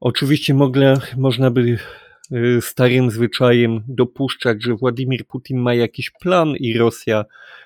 [0.00, 1.78] Oczywiście mogle, można by
[2.32, 7.24] y, starym zwyczajem dopuszczać, że Władimir Putin ma jakiś plan i Rosja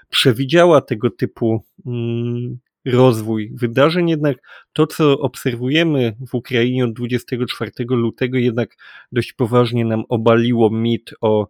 [0.08, 4.36] przewidziała tego typu mm, rozwój wydarzeń, jednak
[4.72, 8.76] to, co obserwujemy w Ukrainie od 24 lutego, jednak
[9.12, 11.48] dość poważnie nam obaliło mit o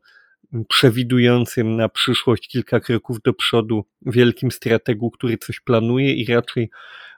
[0.68, 6.70] przewidującym na przyszłość kilka kroków do przodu wielkim strategu, który coś planuje i raczej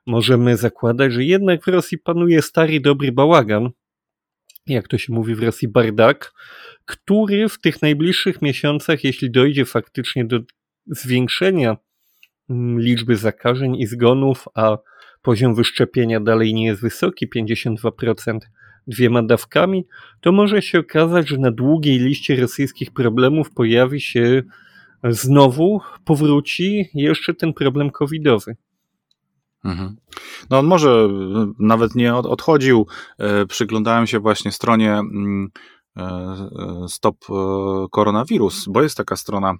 [0.06, 3.70] możemy zakładać, że jednak w Rosji panuje stary, dobry bałagan,
[4.66, 6.32] jak to się mówi w Rosji, bardak,
[6.84, 10.40] który w tych najbliższych miesiącach, jeśli dojdzie faktycznie do
[10.86, 11.76] zwiększenia
[12.78, 14.78] liczby zakażeń i zgonów, a
[15.22, 18.38] poziom wyszczepienia dalej nie jest wysoki, 52%,
[18.86, 19.86] dwiema dawkami,
[20.20, 24.42] to może się okazać, że na długiej liście rosyjskich problemów pojawi się
[25.04, 28.56] znowu, powróci jeszcze ten problem covidowy.
[29.64, 29.96] Mhm.
[30.50, 31.08] No on może
[31.58, 32.86] nawet nie odchodził.
[33.18, 35.75] E, przyglądałem się właśnie stronie mm, E, e,
[36.88, 37.34] Stop e,
[37.90, 39.54] Koronawirus, bo jest taka strona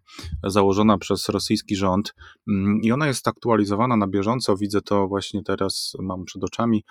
[0.45, 2.15] założona przez rosyjski rząd
[2.49, 4.57] mm, i ona jest aktualizowana na bieżąco.
[4.57, 6.85] Widzę to właśnie teraz, mam przed oczami.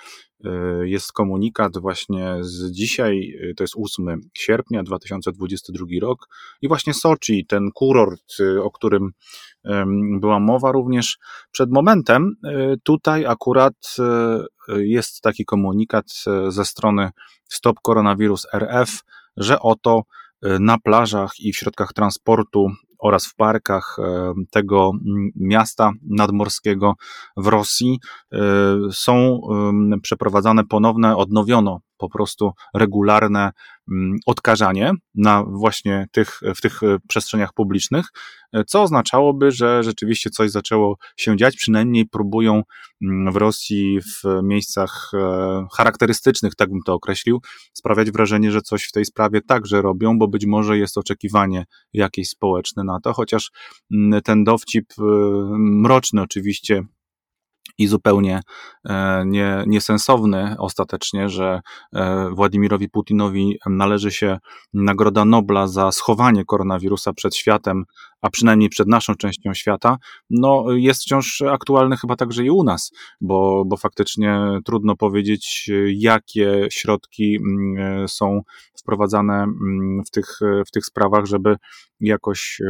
[0.83, 6.27] Jest komunikat właśnie z dzisiaj, to jest 8 sierpnia 2022 rok
[6.61, 9.11] i właśnie Soczi, ten kurort, o którym
[10.19, 11.17] była mowa również
[11.51, 12.35] przed momentem,
[12.83, 13.95] tutaj akurat
[14.77, 16.05] jest taki komunikat
[16.47, 17.09] ze strony
[17.49, 18.99] Stop Koronawirus RF,
[19.37, 20.03] że oto
[20.59, 22.67] na plażach i w środkach transportu
[22.99, 24.91] oraz w parkach e, tego
[25.35, 26.93] miasta nadmorskiego
[27.37, 27.99] w Rosji
[28.31, 28.37] e,
[28.91, 29.41] są
[30.01, 33.51] przeprowadzane ponowne, odnowiono po prostu regularne
[33.91, 38.05] mm, odkażanie na właśnie tych, w tych e, przestrzeniach publicznych,
[38.53, 42.61] e, co oznaczałoby, że rzeczywiście coś zaczęło się dziać, przynajmniej próbują
[43.01, 47.41] mm, w Rosji w miejscach e, charakterystycznych, tak bym to określił,
[47.73, 52.29] sprawiać wrażenie, że coś w tej sprawie także robią, bo być może jest oczekiwanie jakieś
[52.29, 53.51] społeczne na to, chociaż
[53.91, 54.85] mm, ten dowcip
[55.57, 56.83] mroczny oczywiście
[57.77, 58.41] i zupełnie
[58.85, 61.61] e, nie, niesensowny ostatecznie, że
[61.95, 64.37] e, Władimirowi Putinowi należy się
[64.73, 67.83] Nagroda Nobla za schowanie koronawirusa przed światem,
[68.21, 69.97] a przynajmniej przed naszą częścią świata,
[70.29, 76.67] no jest wciąż aktualny chyba także i u nas, bo, bo faktycznie trudno powiedzieć, jakie
[76.71, 78.41] środki mm, są
[78.79, 81.55] wprowadzane mm, w tych, w tych sprawach, żeby
[81.99, 82.61] jakoś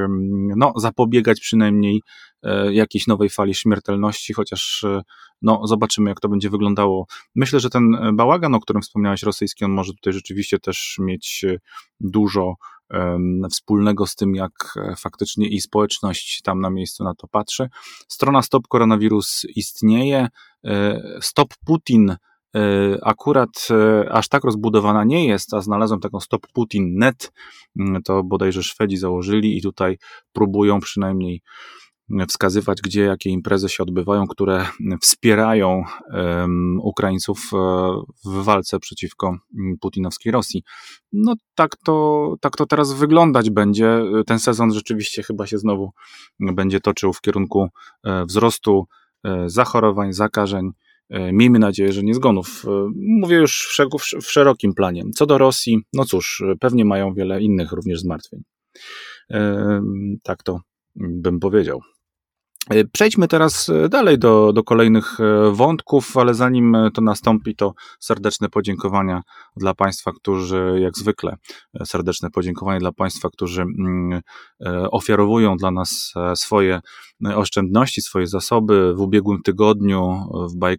[0.56, 2.35] no, zapobiegać przynajmniej e,
[2.72, 5.02] jakiejś nowej fali śmiertelności, chociaż e,
[5.42, 7.08] no, zobaczymy, jak to będzie wyglądało.
[7.36, 11.58] Myślę, że ten bałagan, o którym wspomniałeś, rosyjski, on może tutaj rzeczywiście też mieć e,
[12.00, 12.56] dużo
[13.52, 14.52] wspólnego z tym, jak
[14.98, 17.70] faktycznie i społeczność tam na miejscu na to patrzy.
[18.08, 20.28] Strona Stop Koronawirus istnieje.
[21.22, 22.16] Stop Putin
[22.56, 27.32] E, akurat e, aż tak rozbudowana nie jest, a znalazłem taką Stop Putin Net,
[27.80, 29.98] mm, to bodajże Szwedzi założyli i tutaj
[30.34, 31.42] próbują przynajmniej
[32.28, 34.66] wskazywać, gdzie jakie imprezy się odbywają, które
[35.02, 35.84] wspierają
[36.82, 37.58] Ukraińców e,
[38.26, 39.38] w walce przeciwko
[39.82, 40.64] putinowskiej Rosji.
[41.14, 44.02] No tak to, tak to teraz wyglądać będzie.
[44.28, 45.92] Ten sezon rzeczywiście chyba się znowu
[46.40, 47.68] będzie toczył w kierunku
[48.28, 48.86] wzrostu
[49.48, 50.72] zachorowań, zakażeń
[51.10, 52.66] E, miejmy nadzieję, że nie zgonów.
[52.68, 53.80] E, mówię już
[54.22, 55.04] w szerokim planie.
[55.16, 58.44] Co do Rosji, no cóż, pewnie mają wiele innych również zmartwień.
[59.32, 59.82] E,
[60.24, 60.60] tak to
[60.96, 61.82] bym powiedział.
[62.70, 67.74] E, przejdźmy teraz e, dalej do, do kolejnych e, wątków, ale zanim to nastąpi, to
[68.00, 69.22] serdeczne podziękowania
[69.58, 71.36] dla Państwa, którzy, jak zwykle,
[71.84, 74.22] serdeczne podziękowania dla Państwa, którzy mm,
[74.92, 76.80] ofiarowują dla nas swoje
[77.36, 78.94] oszczędności, swoje zasoby.
[78.96, 80.70] W ubiegłym tygodniu w 2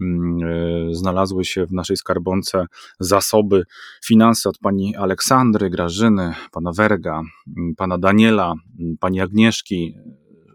[0.00, 2.66] mm, znalazły się w naszej skarbonce
[3.00, 3.64] zasoby,
[4.04, 7.22] finanse od pani Aleksandry, Grażyny, pana Werga,
[7.58, 8.54] mm, pana Daniela,
[9.00, 9.94] pani Agnieszki,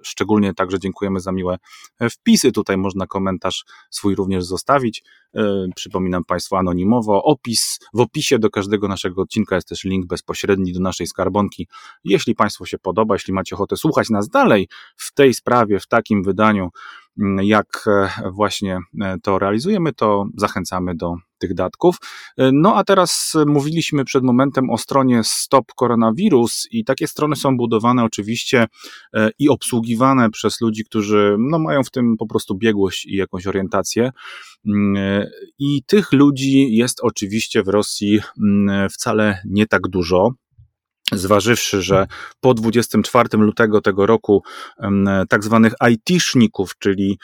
[0.04, 1.58] Szczególnie także dziękujemy za miłe
[2.00, 2.52] e, wpisy.
[2.52, 5.04] Tutaj można komentarz swój również zostawić.
[5.36, 7.24] E, przypominam Państwu anonimowo.
[7.24, 11.68] Opis, w opisie do każdego naszego odcinka jest też link bezpośredni do naszej skarbonki.
[12.04, 16.24] Jeśli Państwu się podoba, jeśli macie ochotę słuchać nas dalej w tej sprawie, w takim
[16.24, 16.70] wydaniu,
[17.20, 18.80] mm, jak e, właśnie
[19.24, 21.98] to realizujemy, to zachęcamy do tych datków.
[22.38, 27.58] E, no a teraz mówiliśmy przed momentem o stronie Stop Koronawirus i takie strony są
[27.58, 28.66] budowane oczywiście
[29.14, 33.48] e, i obsługiwane przez ludzi, którzy no, mają w tym po prostu biegłość i jakąś
[33.48, 34.12] orientację.
[34.68, 40.34] Mm, e, I tych ludzi jest oczywiście w Rosji mm, wcale nie tak dużo
[41.14, 42.08] zważywszy, że
[42.40, 44.44] po 24 lutego tego roku
[45.30, 47.20] tak zwanych IT-szników, czyli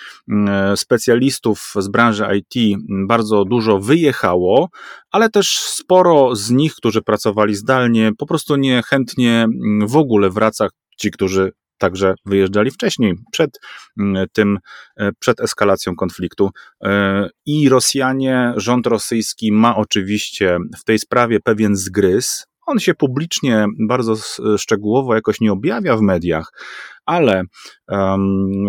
[0.76, 4.70] specjalistów z branży IT bardzo dużo wyjechało,
[5.12, 9.48] ale też sporo z nich, którzy pracowali zdalnie, po prostu niechętnie
[9.86, 10.68] w ogóle wraca
[10.98, 13.50] ci, którzy także wyjeżdżali wcześniej, przed
[14.34, 14.58] tym,
[14.98, 16.50] e, przed eskalacją konfliktu.
[16.84, 23.66] E, I Rosjanie, rząd rosyjski ma oczywiście w tej sprawie pewien zgryz, on się publicznie
[23.88, 24.16] bardzo
[24.58, 26.52] szczegółowo jakoś nie objawia w mediach,
[27.06, 27.44] ale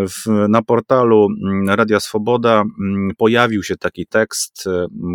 [0.09, 4.65] w, na portalu mm, Radia Swoboda mm, pojawił się taki tekst,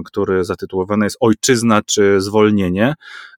[0.06, 2.96] który zatytułowany jest Ojczyzna czy zwolnienie.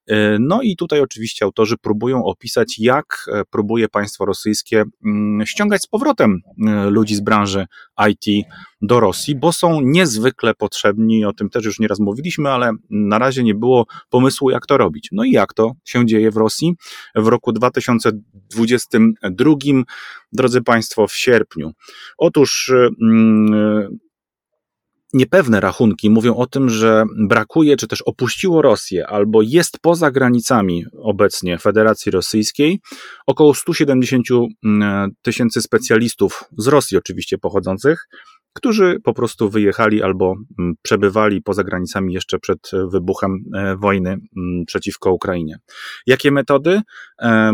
[0.07, 5.81] E, no i tutaj oczywiście autorzy próbują opisać, jak e, próbuje państwo rosyjskie mm, ściągać
[5.81, 7.65] z powrotem e, ludzi z branży
[8.09, 8.45] IT
[8.81, 13.43] do Rosji, bo są niezwykle potrzebni, o tym też już nieraz mówiliśmy, ale na razie
[13.43, 15.09] nie było pomysłu, jak to robić.
[15.11, 16.75] No i jak to się dzieje w Rosji?
[17.15, 19.55] W roku 2022,
[20.31, 21.71] drodzy Państwo, w sierpniu.
[22.17, 22.71] Otóż
[25.13, 30.85] niepewne rachunki mówią o tym, że brakuje, czy też opuściło Rosję, albo jest poza granicami
[31.01, 32.79] obecnie Federacji Rosyjskiej
[33.27, 34.27] około 170
[34.63, 38.07] mm, tysięcy specjalistów z Rosji oczywiście pochodzących,
[38.53, 44.65] którzy po prostu wyjechali albo mm, przebywali poza granicami jeszcze przed wybuchem e, wojny mm,
[44.65, 45.57] przeciwko Ukrainie.
[46.07, 46.81] Jakie metody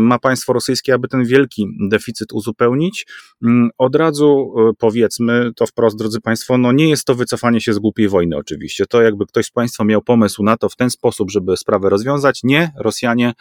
[0.00, 3.06] ma państwo rosyjskie, aby ten wielki deficyt uzupełnić?
[3.44, 7.72] Mm, od razu e, powiedzmy to wprost, drodzy Państwo, no nie jest to wycofanie się
[7.72, 8.86] z głupiej wojny oczywiście.
[8.86, 12.40] To jakby ktoś z Państwa miał pomysł na to w ten sposób, żeby sprawę rozwiązać.
[12.42, 13.32] Nie, Rosjanie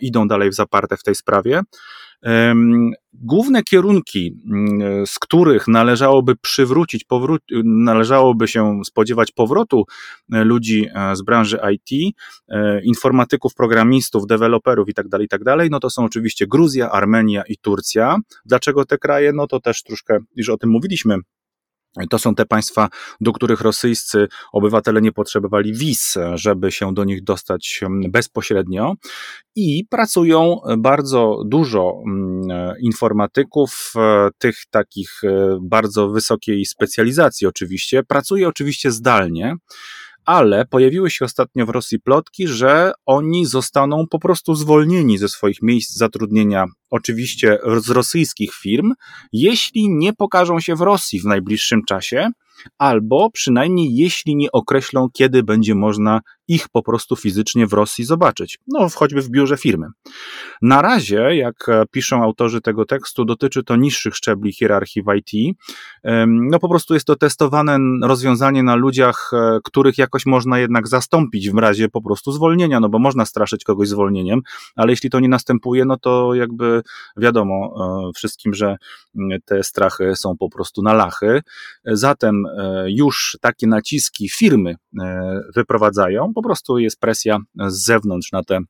[0.00, 1.62] idą dalej w zaparte w tej sprawie.
[3.14, 9.84] Główne kierunki, mm, z których należałoby przywrócić, powrót, należałoby się spodziewać powrotu
[10.32, 12.14] e, ludzi e, z branży IT,
[12.48, 17.56] e, informatyków, programistów, deweloperów itd., tak itd., tak no to są oczywiście Gruzja, Armenia i
[17.56, 18.16] Turcja.
[18.44, 19.32] Dlaczego te kraje?
[19.32, 21.16] No to też troszkę, już o tym mówiliśmy,
[22.10, 22.88] to są te państwa,
[23.20, 28.94] do których rosyjscy obywatele nie potrzebowali wiz, żeby się do nich dostać bezpośrednio.
[29.56, 38.02] I pracują bardzo dużo mm, informatyków, e, tych takich e, bardzo wysokiej specjalizacji, oczywiście.
[38.02, 39.56] Pracuje oczywiście zdalnie
[40.26, 45.62] ale pojawiły się ostatnio w Rosji plotki, że oni zostaną po prostu zwolnieni ze swoich
[45.62, 48.92] miejsc zatrudnienia, oczywiście z rosyjskich firm,
[49.32, 52.30] jeśli nie pokażą się w Rosji w najbliższym czasie,
[52.78, 58.58] albo przynajmniej jeśli nie określą, kiedy będzie można ich po prostu fizycznie w Rosji zobaczyć,
[58.66, 59.86] no choćby w biurze firmy.
[60.62, 65.56] Na razie, jak piszą autorzy tego tekstu, dotyczy to niższych szczebli hierarchii w IT.
[66.26, 71.50] No po prostu jest to testowane rozwiązanie na ludziach, e, których jakoś można jednak zastąpić
[71.50, 74.40] w razie po prostu zwolnienia, no bo można straszyć kogoś zwolnieniem,
[74.76, 76.82] ale jeśli to nie następuje, no to jakby
[77.16, 77.74] wiadomo
[78.08, 78.76] e, wszystkim, że
[79.44, 81.40] te strachy są po prostu na lachy.
[81.84, 82.51] Zatem e,
[82.86, 84.74] już takie naciski firmy
[85.54, 88.60] wyprowadzają, po prostu jest presja z zewnątrz na te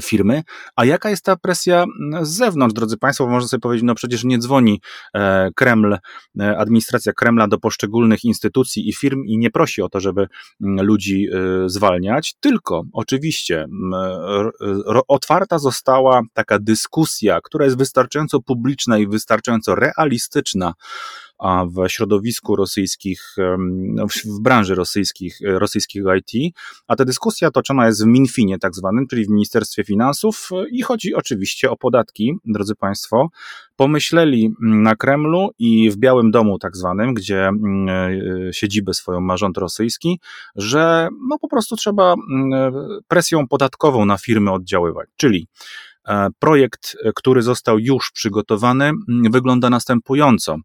[0.00, 0.42] firmy.
[0.76, 1.84] A jaka jest ta presja
[2.22, 3.26] z zewnątrz, drodzy Państwo?
[3.26, 4.80] Można sobie powiedzieć, no przecież nie dzwoni
[5.14, 5.98] e, Kreml,
[6.40, 10.26] e, administracja Kremla do poszczególnych instytucji i firm i nie prosi o to, żeby
[10.60, 13.66] ludzi e, zwalniać, tylko oczywiście
[15.08, 20.74] otwarta została taka dyskusja, która jest wystarczająco publiczna i wystarczająco realistyczna
[21.42, 26.54] a w środowisku rosyjskich, no, w branży rosyjskich, rosyjskiego IT,
[26.86, 31.14] a ta dyskusja toczona jest w Minfinie tak zwanym, czyli w Ministerstwie Finansów i chodzi
[31.14, 33.28] oczywiście o podatki, drodzy Państwo.
[33.76, 39.36] Pomyśleli na Kremlu i w Białym Domu tak zwanym, gdzie mm, e, siedzibę swoją ma
[39.36, 40.20] rząd rosyjski,
[40.56, 42.62] że no po prostu trzeba mm,
[43.08, 45.46] presją podatkową na firmy oddziaływać, czyli
[45.91, 45.91] E,
[46.38, 50.56] projekt, e, który został już przygotowany, mm, wygląda następująco.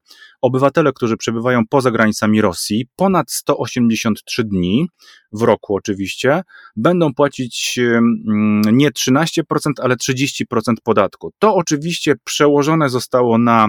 [0.42, 4.88] Obywatele, którzy przebywają poza granicami Rosji, ponad 183 dni
[5.32, 6.42] w roku oczywiście,
[6.76, 9.44] będą płacić mm, nie 13%,
[9.82, 11.32] ale 30% podatku.
[11.40, 13.68] To oczywiście przełożone zostało na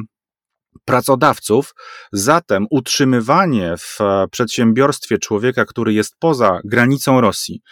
[0.85, 1.75] pracodawców.
[2.12, 7.62] Zatem utrzymywanie w e, przedsiębiorstwie człowieka, który jest poza granicą Rosji,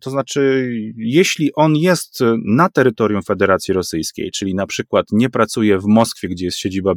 [0.00, 5.84] to znaczy, jeśli on jest na terytorium Federacji Rosyjskiej, czyli na przykład nie pracuje w
[5.86, 6.92] Moskwie, gdzie jest siedziba,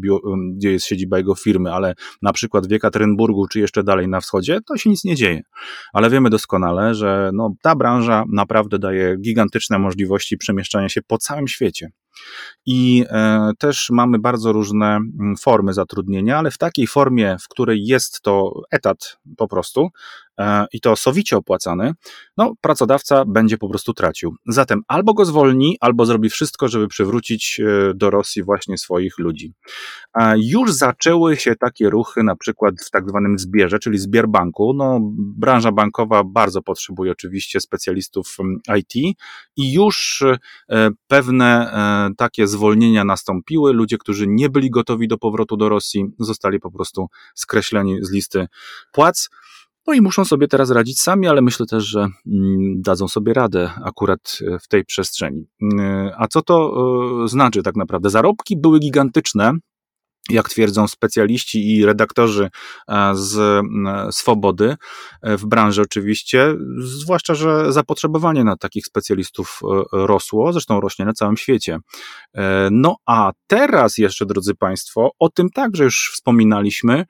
[0.57, 4.59] gdzie jest siedziba jego firmy, ale na przykład w Jekaterynburgu, czy jeszcze dalej na wschodzie,
[4.67, 5.41] to się nic nie dzieje.
[5.93, 11.47] Ale wiemy doskonale, że no, ta branża naprawdę daje gigantyczne możliwości przemieszczania się po całym
[11.47, 11.89] świecie.
[12.65, 17.85] I e, też mamy bardzo różne mm, formy zatrudnienia, ale w takiej formie, w której
[17.85, 19.89] jest to etat po prostu,
[20.73, 21.93] i to sowicie opłacany,
[22.37, 24.35] no pracodawca będzie po prostu tracił.
[24.45, 29.53] Zatem albo go zwolni, albo zrobi wszystko, żeby przywrócić e, do Rosji właśnie swoich ludzi.
[30.37, 34.73] Już zaczęły się takie ruchy, na przykład w tak zwanym zbierze, czyli Zbierbanku.
[34.73, 38.37] No, branża bankowa bardzo potrzebuje oczywiście specjalistów
[38.77, 39.15] IT
[39.55, 40.23] i już
[40.69, 41.71] e, pewne
[42.17, 43.73] takie zwolnienia nastąpiły.
[43.73, 48.47] Ludzie, którzy nie byli gotowi do powrotu do Rosji, zostali po prostu skreśleni z listy
[48.91, 49.29] płac.
[49.87, 53.71] No i muszą sobie teraz radzić sami, ale myślę też, że mm, dadzą sobie radę
[53.83, 55.47] akurat e, w tej przestrzeni.
[55.79, 56.73] E, a co to
[57.23, 58.09] e, znaczy tak naprawdę?
[58.09, 59.53] Zarobki były gigantyczne,
[60.29, 62.49] jak twierdzą specjaliści i redaktorzy
[63.13, 63.65] z
[64.15, 64.75] Swobody
[65.23, 69.59] w branży oczywiście, zwłaszcza, że zapotrzebowanie na takich specjalistów
[69.91, 71.79] rosło, zresztą rośnie na całym świecie.
[72.71, 77.05] No a teraz jeszcze, drodzy Państwo, o tym także już wspominaliśmy,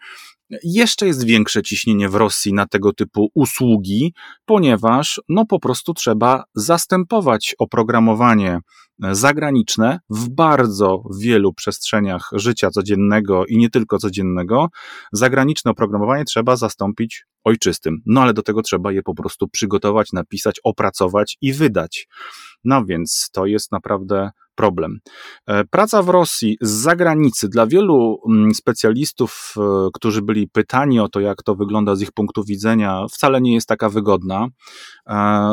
[0.64, 4.14] jeszcze jest większe ciśnienie w Rosji na tego typu usługi,
[4.46, 8.60] ponieważ no po prostu trzeba zastępować oprogramowanie
[9.00, 14.68] zagraniczne w bardzo wielu przestrzeniach życia codziennego i nie tylko codziennego.
[15.12, 18.02] Zagraniczne oprogramowanie trzeba zastąpić ojczystym.
[18.06, 22.08] No ale do tego trzeba je po prostu przygotować, napisać, opracować i wydać.
[22.64, 25.00] No więc to jest naprawdę problem.
[25.48, 29.62] E, praca w Rosji z zagranicy dla wielu mm, specjalistów, e,
[29.94, 33.68] którzy byli pytani o to, jak to wygląda z ich punktu widzenia, wcale nie jest
[33.68, 34.48] taka wygodna.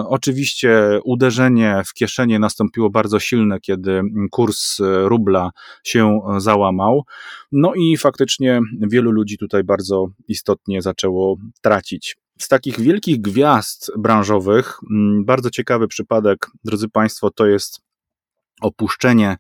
[0.09, 5.50] Oczywiście uderzenie w kieszenie nastąpiło bardzo silne, kiedy kurs rubla
[5.84, 7.02] się załamał.
[7.52, 14.78] No i faktycznie wielu ludzi tutaj bardzo istotnie zaczęło tracić z takich wielkich gwiazd branżowych,
[14.90, 17.80] mm, bardzo ciekawy przypadek, drodzy Państwo, to jest
[18.64, 19.36] opuszczenie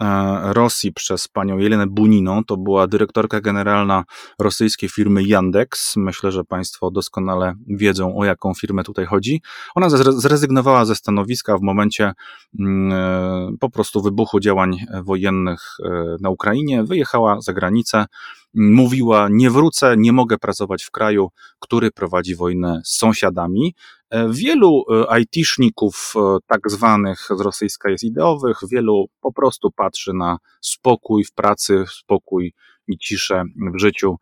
[0.00, 2.44] e, Rosji przez panią Jelenę Buniną.
[2.44, 4.04] To była dyrektorka generalna
[4.38, 5.96] rosyjskiej firmy Yandex.
[5.96, 9.42] Myślę, że Państwo doskonale wiedzą, o jaką firmę tutaj chodzi.
[9.74, 12.12] Ona zrezygnowała ze stanowiska w momencie
[12.58, 16.84] mm, e, po prostu wybuchu działań wojennych e, na Ukrainie.
[16.84, 18.06] Wyjechała za granicę.
[18.54, 23.74] Mówiła: Nie wrócę, nie mogę pracować w kraju, który prowadzi wojnę z sąsiadami.
[24.10, 30.12] E, wielu e, IT-szników, e, tak zwanych z rosyjska jest ideowych, wielu po prostu patrzy
[30.14, 32.54] na spokój w pracy, spokój
[32.88, 33.44] i ciszę
[33.74, 34.16] w życiu.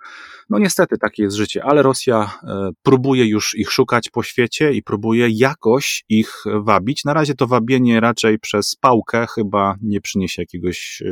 [0.51, 2.39] No niestety takie jest życie, ale Rosja
[2.83, 7.05] próbuje już ich szukać po świecie i próbuje jakoś ich wabić.
[7.05, 11.03] Na razie to wabienie raczej przez pałkę chyba nie przyniesie jakiegoś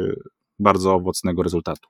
[0.59, 1.89] bardzo owocnego rezultatu.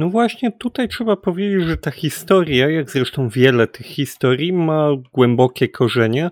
[0.00, 5.68] No właśnie tutaj trzeba powiedzieć, że ta historia, jak zresztą wiele tych historii, ma głębokie
[5.68, 6.30] korzenie.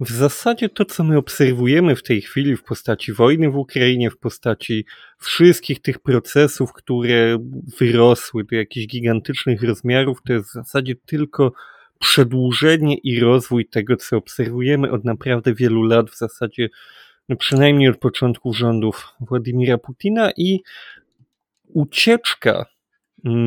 [0.00, 4.18] W zasadzie to, co my obserwujemy w tej chwili w postaci wojny w Ukrainie, w
[4.18, 4.86] postaci
[5.18, 7.38] wszystkich tych procesów, które
[7.78, 11.52] wyrosły do jakichś gigantycznych rozmiarów, to jest w zasadzie tylko
[11.98, 16.68] przedłużenie i rozwój tego, co obserwujemy od naprawdę wielu lat, w zasadzie
[17.28, 20.60] no przynajmniej od początku rządów Władimira Putina i
[21.74, 22.75] ucieczka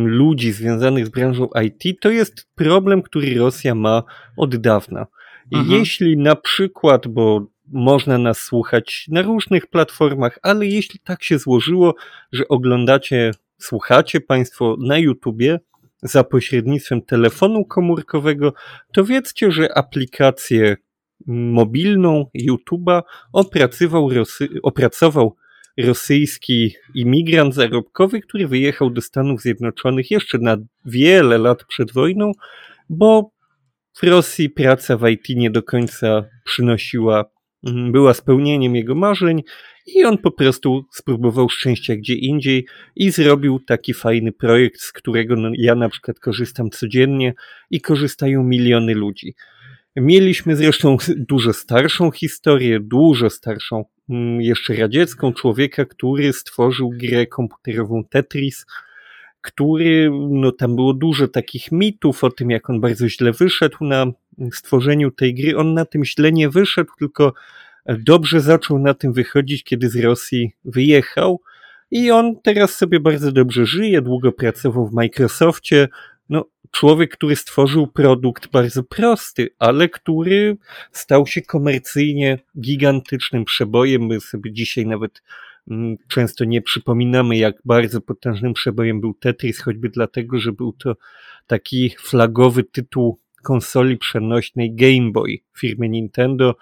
[0.06, 4.04] ludzi związanych z branżą IT, to jest problem, który Rosja ma
[4.38, 5.08] od dawna.
[5.54, 5.80] Mhm.
[5.80, 11.96] jeśli na przykład, bo można nas słuchać na różnych platformach, ale jeśli tak się złożyło,
[12.32, 15.60] że oglądacie, słuchacie Państwo na YouTubie
[16.04, 18.54] za pośrednictwem telefonu komórkowego,
[18.94, 20.78] to wiedzcie, że aplikację
[21.28, 23.02] mobilną YouTube'a
[23.34, 24.10] opracował,
[24.64, 25.36] opracował
[25.78, 32.32] rosyjski imigrant zarobkowy, który wyjechał do Stanów Zjednoczonych jeszcze na wiele lat przed wojną,
[32.90, 33.32] bo
[34.02, 37.26] w Rosji praca w IT nie do końca przynosiła,
[37.68, 39.44] mm, była spełnieniem jego marzeń
[39.96, 42.66] i on po prostu spróbował szczęścia gdzie indziej
[42.96, 47.34] i zrobił taki fajny projekt, z którego no, ja na przykład korzystam codziennie
[47.72, 49.36] i korzystają miliony ludzi.
[49.96, 53.86] Mieliśmy zresztą dużo starszą historię, dużo starszą
[54.40, 58.66] jeszcze radziecką, człowieka, który stworzył grę komputerową Tetris,
[59.42, 64.06] który, no tam było dużo takich mitów o tym, jak on bardzo źle wyszedł na
[64.54, 65.58] stworzeniu tej gry.
[65.58, 67.34] On na tym źle nie wyszedł, tylko
[67.86, 71.42] dobrze zaczął na tym wychodzić, kiedy z Rosji wyjechał.
[71.92, 75.88] I on teraz sobie bardzo dobrze żyje, długo pracował w Microsoftie,
[76.30, 80.58] no, człowiek, który stworzył produkt bardzo prosty, ale który
[80.92, 84.06] stał się komercyjnie gigantycznym przebojem.
[84.06, 85.22] My sobie dzisiaj nawet
[85.72, 90.96] mm, często nie przypominamy, jak bardzo potężnym przebojem był Tetris, choćby dlatego, że był to
[91.48, 96.56] taki flagowy tytuł konsoli przenośnej Game Boy firmy Nintendo.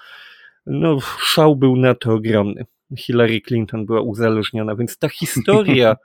[0.65, 2.65] No, szał był na to ogromny.
[2.97, 5.95] Hillary Clinton była uzależniona, więc ta historia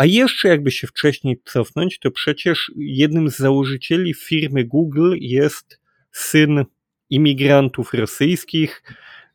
[0.00, 5.80] A jeszcze jakby się wcześniej cofnąć, to przecież jednym z założycieli firmy Google jest
[6.12, 6.64] syn
[7.10, 8.82] imigrantów rosyjskich,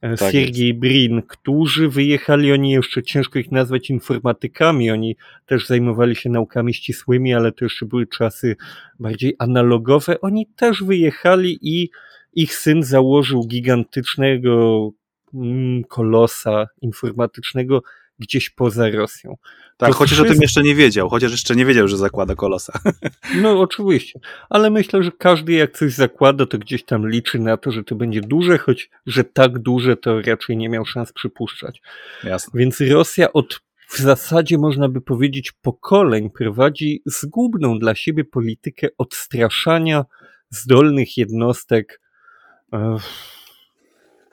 [0.01, 6.15] e, tak Siergiej Brin, którzy wyjechali, oni jeszcze ciężko ich nazwać informatykami, oni też zajmowali
[6.15, 8.55] się naukami ścisłymi, ale to jeszcze były czasy
[8.99, 10.21] bardziej analogowe.
[10.21, 11.89] Oni też wyjechali i
[12.33, 14.91] ich syn założył gigantycznego
[15.33, 17.81] mm, kolosa informatycznego
[18.19, 19.35] gdzieś poza Rosją.
[19.77, 20.31] Tak, to chociaż wszystko...
[20.31, 22.73] o tym jeszcze nie wiedział, chociaż jeszcze nie wiedział, że zakłada kolosa.
[23.41, 27.71] No oczywiście, ale myślę, że każdy jak coś zakłada, to gdzieś tam liczy na to,
[27.71, 31.81] że to będzie duże, choć że tak duże to raczej nie miał szans przypuszczać.
[32.23, 32.59] Jasne.
[32.59, 40.05] Więc Rosja od w zasadzie można by powiedzieć pokoleń prowadzi zgubną dla siebie politykę odstraszania
[40.49, 42.01] zdolnych jednostek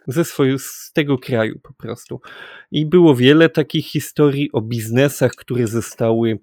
[0.07, 2.21] ze swojego, z tego kraju po prostu.
[2.71, 6.39] I było wiele takich historii o biznesach, które zostały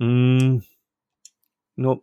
[0.00, 0.60] mm,
[1.76, 1.96] no,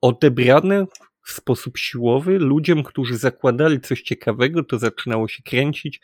[0.00, 0.86] odebrane
[1.24, 6.00] w sposób siłowy ludziom, którzy zakładali coś ciekawego, to zaczynało się kręcić.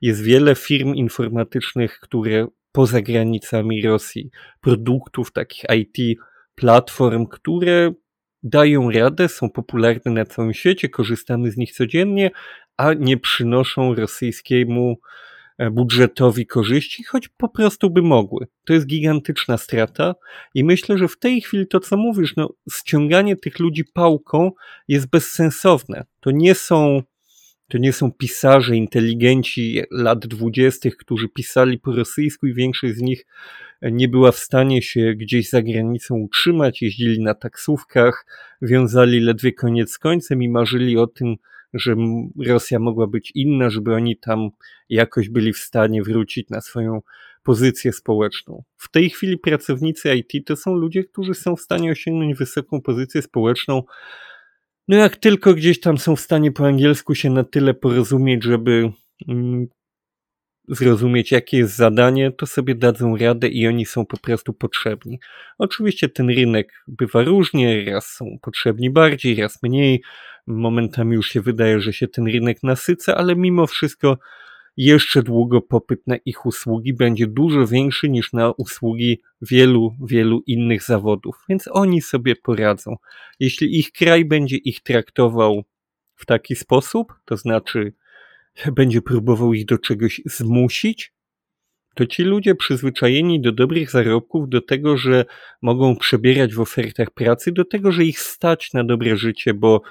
[0.00, 4.30] Jest wiele firm informatycznych, które poza granicami Rosji,
[4.60, 6.18] produktów takich IT,
[6.54, 7.92] platform, które
[8.42, 12.30] dają radę, są popularne na całym świecie, korzystamy z nich codziennie,
[12.76, 14.96] a nie przynoszą rosyjskiemu
[15.58, 18.46] e, budżetowi korzyści, choć po prostu by mogły.
[18.64, 20.14] To jest gigantyczna strata
[20.54, 24.50] i myślę, że w tej chwili to, co mówisz, no, ściąganie tych ludzi pałką
[24.88, 26.04] jest bezsensowne.
[26.20, 27.02] To nie są
[27.68, 33.26] to nie są pisarze, inteligenci lat dwudziestych, którzy pisali po rosyjsku i większość z nich
[33.82, 38.26] nie była w stanie się gdzieś za granicą utrzymać, jeździli na taksówkach,
[38.62, 41.36] wiązali ledwie koniec z końcem i marzyli o tym,
[41.74, 41.94] że
[42.46, 44.50] Rosja mogła być inna, żeby oni tam
[44.88, 47.00] jakoś byli w stanie wrócić na swoją
[47.42, 48.62] pozycję społeczną.
[48.76, 53.22] W tej chwili pracownicy IT to są ludzie, którzy są w stanie osiągnąć wysoką pozycję
[53.22, 53.82] społeczną,
[54.88, 58.92] no jak tylko gdzieś tam są w stanie po angielsku się na tyle porozumieć, żeby
[59.28, 59.66] mm,
[60.68, 65.20] zrozumieć, jakie jest zadanie, to sobie dadzą radę i oni są po prostu potrzebni.
[65.58, 70.02] Oczywiście ten rynek bywa różnie, raz są potrzebni bardziej, raz mniej.
[70.46, 74.18] Momentami już się wydaje, że się ten rynek nasyca, ale mimo wszystko
[74.76, 80.82] jeszcze długo popyt na ich usługi będzie dużo większy niż na usługi wielu, wielu innych
[80.82, 82.96] zawodów, więc oni sobie poradzą.
[83.40, 85.64] Jeśli ich kraj będzie ich traktował
[86.14, 87.92] w taki sposób, to znaczy
[88.72, 91.12] będzie próbował ich do czegoś zmusić,
[91.94, 95.24] to ci ludzie przyzwyczajeni do dobrych zarobków, do tego, że
[95.62, 99.82] mogą przebierać w ofertach pracy, do tego, że ich stać na dobre życie, bo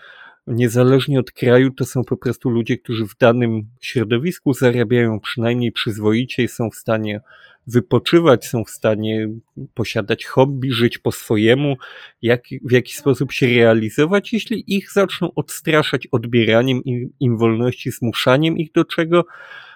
[0.47, 6.43] niezależnie od kraju, to są po prostu ludzie, którzy w danym środowisku zarabiają przynajmniej przyzwoicie
[6.43, 7.21] i są w stanie
[7.67, 9.29] wypoczywać, są w stanie
[9.73, 11.75] posiadać hobby, żyć po swojemu,
[12.21, 18.57] jak, w jaki sposób się realizować, jeśli ich zaczną odstraszać odbieraniem im, im wolności, zmuszaniem
[18.57, 19.25] ich do czego,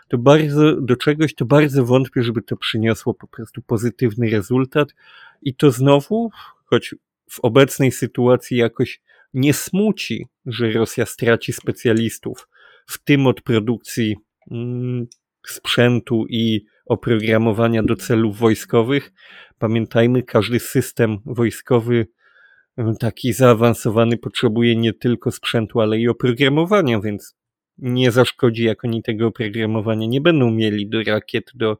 [0.08, 4.90] to bardzo, do czegoś, to bardzo wątpię, żeby to przyniosło po prostu pozytywny rezultat.
[5.42, 6.30] I to znowu,
[6.66, 6.96] choć
[7.30, 9.02] w obecnej sytuacji jakoś
[9.34, 12.48] nie smuci, że Rosja straci specjalistów,
[12.88, 14.16] w tym od produkcji
[14.52, 15.08] mm,
[15.48, 19.14] sprzętu i oprogramowania do celów wojskowych.
[19.60, 22.08] Pamiętajmy, każdy system wojskowy
[22.78, 27.36] mm, taki zaawansowany potrzebuje nie tylko sprzętu, ale i oprogramowania, więc
[27.78, 31.78] nie zaszkodzi, jak oni tego oprogramowania nie będą mieli do rakiet, do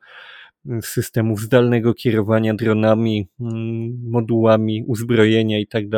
[0.66, 3.28] mm, systemów zdalnego kierowania dronami,
[4.04, 5.90] modułami uzbrojenia i tak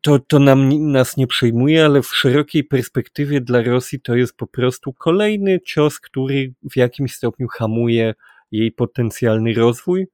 [0.00, 4.46] to, to nam, nas nie przejmuje, ale w szerokiej perspektywie dla Rosji to jest po
[4.46, 8.14] prostu kolejny cios, który w jakimś stopniu hamuje
[8.50, 10.06] jej potencjalny rozwój.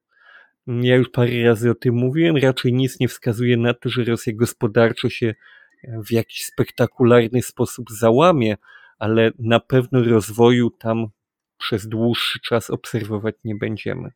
[0.67, 4.33] Ja już parę razy o tym mówiłem, raczej nic nie wskazuje na to, że Rosja
[4.35, 5.35] gospodarczo się
[5.83, 8.57] w jakiś spektakularny sposób załamie,
[8.99, 11.07] ale na pewno rozwoju tam
[11.57, 14.11] przez dłuższy czas obserwować nie będziemy.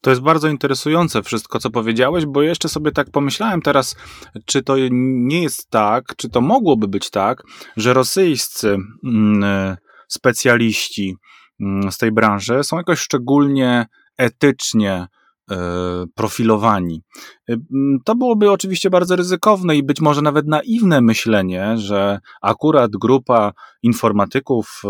[0.00, 3.96] To jest bardzo interesujące wszystko, co powiedziałeś, bo jeszcze sobie tak pomyślałem teraz,
[4.44, 7.42] czy to nie jest tak, czy to mogłoby być tak,
[7.76, 9.76] że rosyjscy mm,
[10.08, 11.16] specjaliści
[11.60, 13.86] mm, z tej branży są jakoś szczególnie
[14.18, 15.06] etycznie
[15.50, 17.02] E, profilowani.
[17.50, 17.56] E,
[18.04, 24.82] to byłoby oczywiście bardzo ryzykowne i być może nawet naiwne myślenie, że akurat grupa informatyków,
[24.84, 24.88] e,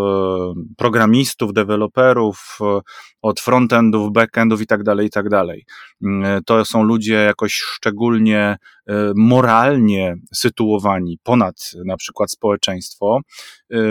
[0.77, 2.59] programistów, deweloperów
[3.23, 5.65] od frontendów, backendów i tak dalej, i tak dalej.
[6.47, 8.57] To są ludzie jakoś szczególnie
[9.15, 13.21] moralnie sytuowani ponad na przykład społeczeństwo.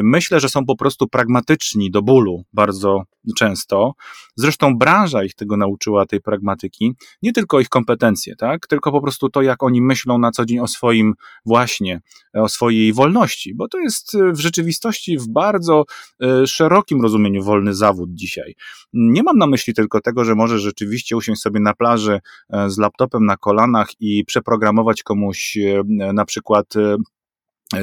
[0.04, 3.04] Myślę, że są po prostu pragmatyczni do bólu bardzo
[3.38, 3.94] często.
[4.36, 6.94] Zresztą branża ich tego nauczyła, tej pragmatyki.
[7.22, 8.55] Nie tylko ich kompetencje, tak?
[8.70, 11.14] Tylko po prostu to, jak oni myślą na co dzień o swoim
[11.46, 12.02] właśnie,
[12.34, 15.86] o swojej wolności, bo to jest w rzeczywistości w bardzo
[16.24, 18.56] e, szerokim rozumieniu wolny zawód dzisiaj.
[18.94, 22.78] Nie mam na myśli tylko tego, że możesz rzeczywiście usiąść sobie na plaży e, z
[22.78, 25.84] laptopem na kolanach i przeprogramować komuś e,
[26.14, 26.98] na przykład E,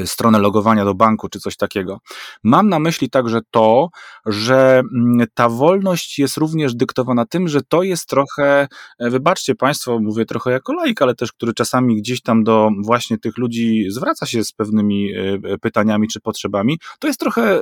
[0.04, 2.00] stronę logowania do banku czy coś takiego.
[2.44, 3.88] Mam na myśli także to,
[4.26, 8.68] że mm, ta wolność jest również dyktowana tym, że to jest trochę,
[8.98, 13.18] e, wybaczcie Państwo, mówię trochę jako laik, ale też, który czasami gdzieś tam do właśnie
[13.18, 17.60] tych ludzi zwraca się z pewnymi e, pytaniami czy potrzebami, to jest trochę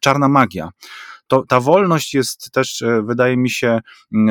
[0.00, 0.70] czarna magia
[1.30, 3.80] to, ta wolność jest też, e, wydaje mi się,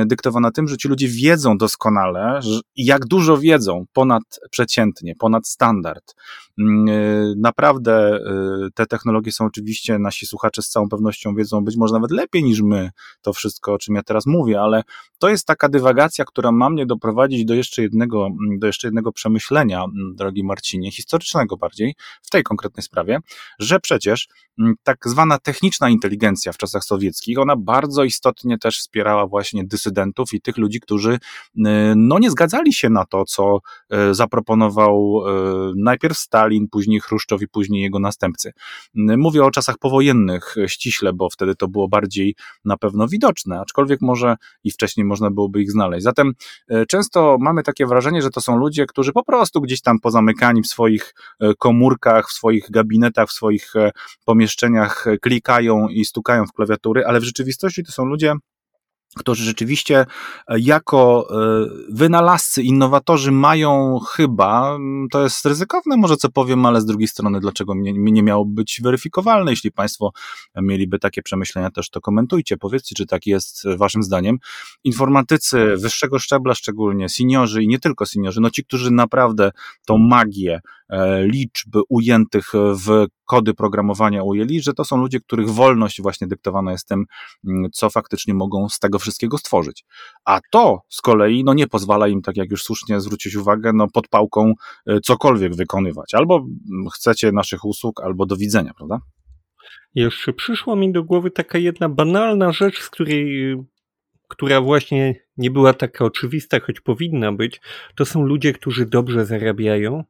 [0.05, 2.39] dyktowana tym, że ci ludzie wiedzą doskonale,
[2.75, 6.15] jak dużo wiedzą ponad przeciętnie, ponad standard.
[6.59, 6.63] E,
[7.37, 8.19] naprawdę e,
[8.73, 12.61] te technologie są oczywiście, nasi słuchacze z całą pewnością wiedzą być może nawet lepiej niż
[12.61, 12.91] my
[13.21, 14.83] to wszystko, o czym ja teraz mówię, ale
[15.17, 19.85] to jest taka dywagacja, która ma mnie doprowadzić do jeszcze jednego, do jeszcze jednego przemyślenia,
[20.15, 23.19] drogi Marcinie, historycznego bardziej, w tej konkretnej sprawie,
[23.59, 24.27] że przecież
[24.83, 30.41] tak zwana techniczna inteligencja w czasach postsowieckich, ona bardzo istotnie też wspierała właśnie dysydentów i
[30.41, 31.19] tych ludzi, którzy
[31.95, 33.59] no nie zgadzali się na to, co
[34.11, 35.21] zaproponował
[35.75, 38.51] najpierw Stalin, później Chruszczow i później jego następcy.
[38.95, 42.35] Mówię o czasach powojennych ściśle, bo wtedy to było bardziej
[42.65, 46.03] na pewno widoczne, aczkolwiek może i wcześniej można byłoby ich znaleźć.
[46.03, 46.33] Zatem
[46.87, 50.67] często mamy takie wrażenie, że to są ludzie, którzy po prostu gdzieś tam pozamykani w
[50.67, 51.13] swoich
[51.57, 53.73] komórkach, w swoich gabinetach, w swoich
[54.25, 58.33] pomieszczeniach klikają i stukają w klawiatury, ale w rzeczywistości to są ludzie,
[59.17, 60.05] którzy rzeczywiście
[60.47, 64.77] e, jako e, wynalazcy, innowatorzy mają chyba,
[65.11, 68.79] to jest ryzykowne może co powiem, ale z drugiej strony dlaczego nie, nie miało być
[68.83, 70.11] weryfikowalne, jeśli Państwo
[70.55, 74.37] mieliby takie przemyślenia, też to komentujcie, powiedzcie, czy tak jest Waszym zdaniem.
[74.83, 79.51] Informatycy wyższego szczebla szczególnie, seniorzy i nie tylko seniorzy, no ci, którzy naprawdę
[79.85, 80.78] tą magię E,
[81.23, 86.87] liczb ujętych w kody programowania ujęli, że to są ludzie, których wolność właśnie dyktowana jest
[86.87, 87.05] tym,
[87.47, 89.85] mm, co faktycznie mogą z tego wszystkiego stworzyć.
[90.25, 93.87] A to z kolei no, nie pozwala im, tak jak już słusznie zwrócić uwagę, no,
[93.93, 94.53] pod pałką
[94.87, 96.13] e, cokolwiek wykonywać.
[96.13, 98.99] Albo mm, chcecie naszych usług, albo do widzenia, prawda?
[99.95, 103.55] Jeszcze przyszła mi do głowy taka jedna banalna rzecz, z której
[104.27, 107.61] która właśnie nie była taka oczywista, choć powinna być,
[107.95, 110.03] to są ludzie, którzy dobrze zarabiają,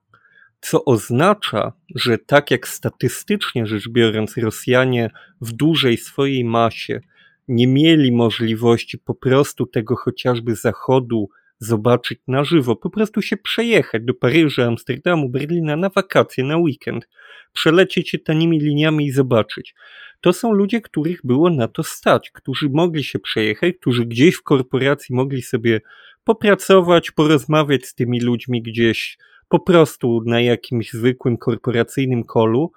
[0.61, 5.09] co oznacza, że tak jak statystycznie rzecz biorąc, Rosjanie
[5.41, 7.01] w dużej swojej masie
[7.47, 11.29] nie mieli możliwości po prostu tego chociażby zachodu
[11.59, 17.07] zobaczyć na żywo, po prostu się przejechać do Paryża, Amsterdamu, Berlina na wakacje, na weekend,
[17.53, 19.75] przelecieć się tanimi liniami i zobaczyć.
[20.21, 24.43] To są ludzie, których było na to stać, którzy mogli się przejechać, którzy gdzieś w
[24.43, 25.81] korporacji mogli sobie
[26.23, 29.17] popracować, porozmawiać z tymi ludźmi gdzieś
[29.49, 32.71] po prostu na jakimś zwykłym korporacyjnym kolu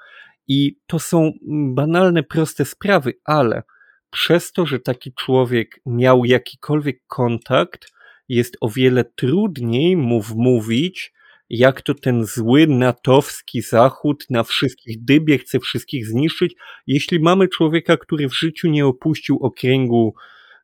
[0.49, 1.33] i to są
[1.75, 3.63] banalne, proste sprawy, ale
[4.11, 7.93] przez to, że taki człowiek miał jakikolwiek kontakt,
[8.29, 11.13] jest o wiele trudniej mu wmówić,
[11.51, 16.55] jak to ten zły natowski zachód na wszystkich dybie chce wszystkich zniszczyć,
[16.87, 20.15] jeśli mamy człowieka, który w życiu nie opuścił okręgu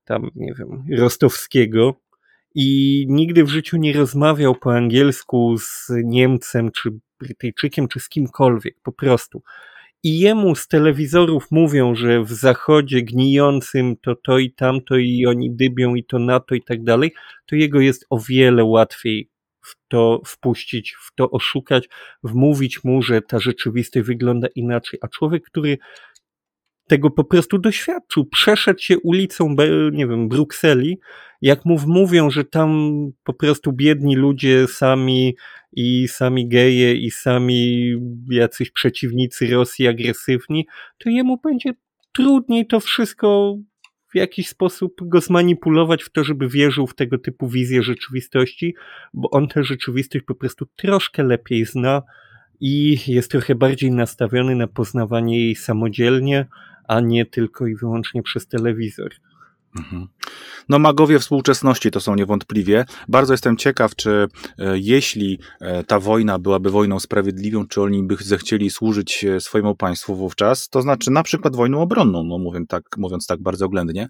[0.04, 2.00] tam, nie wiem, rostowskiego,
[2.55, 6.90] i nigdy w życiu nie rozmawiał po angielsku z Niemcem, czy
[7.20, 9.42] Brytyjczykiem, czy z kimkolwiek, po prostu.
[10.03, 15.51] I jemu z telewizorów mówią, że w zachodzie gnijącym to to i tamto i oni
[15.51, 17.14] dybią i to na to i tak dalej,
[17.46, 19.30] to jego jest o wiele łatwiej
[19.61, 21.88] w to wpuścić, w to oszukać,
[22.22, 24.99] wmówić mu, że ta rzeczywistość wygląda inaczej.
[25.03, 25.78] A człowiek, który
[26.89, 29.55] tego po prostu doświadczył, przeszedł się ulicą,
[29.93, 30.99] nie wiem, Brukseli,
[31.43, 32.91] jak mu mówią, że tam
[33.24, 35.36] po prostu biedni ludzie sami
[35.72, 37.93] i sami geje i sami
[38.30, 40.66] jacyś przeciwnicy Rosji agresywni,
[40.99, 41.72] to jemu będzie
[42.12, 43.57] trudniej to wszystko
[44.12, 48.74] w jakiś sposób go zmanipulować w to, żeby wierzył w tego typu wizję rzeczywistości,
[49.14, 52.03] bo on tę rzeczywistość po prostu troszkę lepiej zna
[52.61, 56.47] i jest trochę bardziej nastawiony na poznawanie jej samodzielnie,
[56.89, 59.11] a nie tylko i wyłącznie przez telewizor.
[59.79, 60.09] Mhm.
[60.68, 62.85] No, magowie współczesności to są niewątpliwie.
[63.09, 68.16] Bardzo jestem ciekaw, czy e, jeśli e, ta wojna byłaby wojną sprawiedliwą, czy oni by
[68.20, 72.83] zechcieli służyć e, swojemu państwu wówczas, to znaczy na przykład wojną obronną, no mówiąc tak,
[72.97, 74.09] mówiąc tak bardzo oględnie.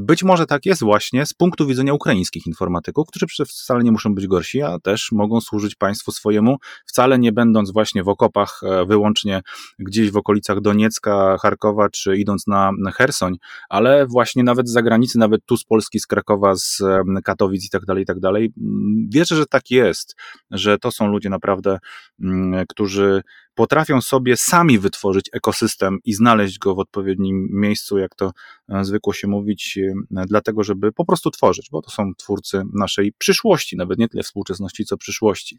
[0.00, 4.26] Być może tak jest właśnie z punktu widzenia ukraińskich informatyków, którzy wcale nie muszą być
[4.26, 6.56] gorsi, a też mogą służyć państwu swojemu,
[6.86, 9.42] wcale nie będąc właśnie w okopach wyłącznie
[9.78, 13.36] gdzieś w okolicach Doniecka, Charkowa, czy idąc na Hersoń,
[13.68, 14.82] ale właśnie nawet za
[15.18, 16.82] nawet tu z Polski, z Krakowa, z
[17.24, 18.52] Katowic i tak dalej, i tak dalej.
[18.58, 20.16] Mm, wierzę, że tak jest,
[20.50, 21.78] że to są ludzie naprawdę,
[22.22, 23.22] mm, którzy
[23.58, 28.32] potrafią sobie sami wytworzyć ekosystem i znaleźć go w odpowiednim miejscu, jak to
[28.68, 29.78] e, zwykło się mówić,
[30.16, 34.22] e, dlatego, żeby po prostu tworzyć, bo to są twórcy naszej przyszłości, nawet nie tyle
[34.22, 35.58] współczesności, co przyszłości.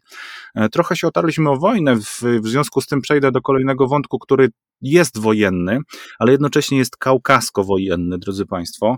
[0.54, 4.48] E, trochę się otarliśmy o wojnę, w, związku z tym przejdę do kolejnego wątku, który
[4.82, 5.78] jest wojenny,
[6.18, 8.96] ale jednocześnie jest kaukasko-wojenny, drodzy Państwo.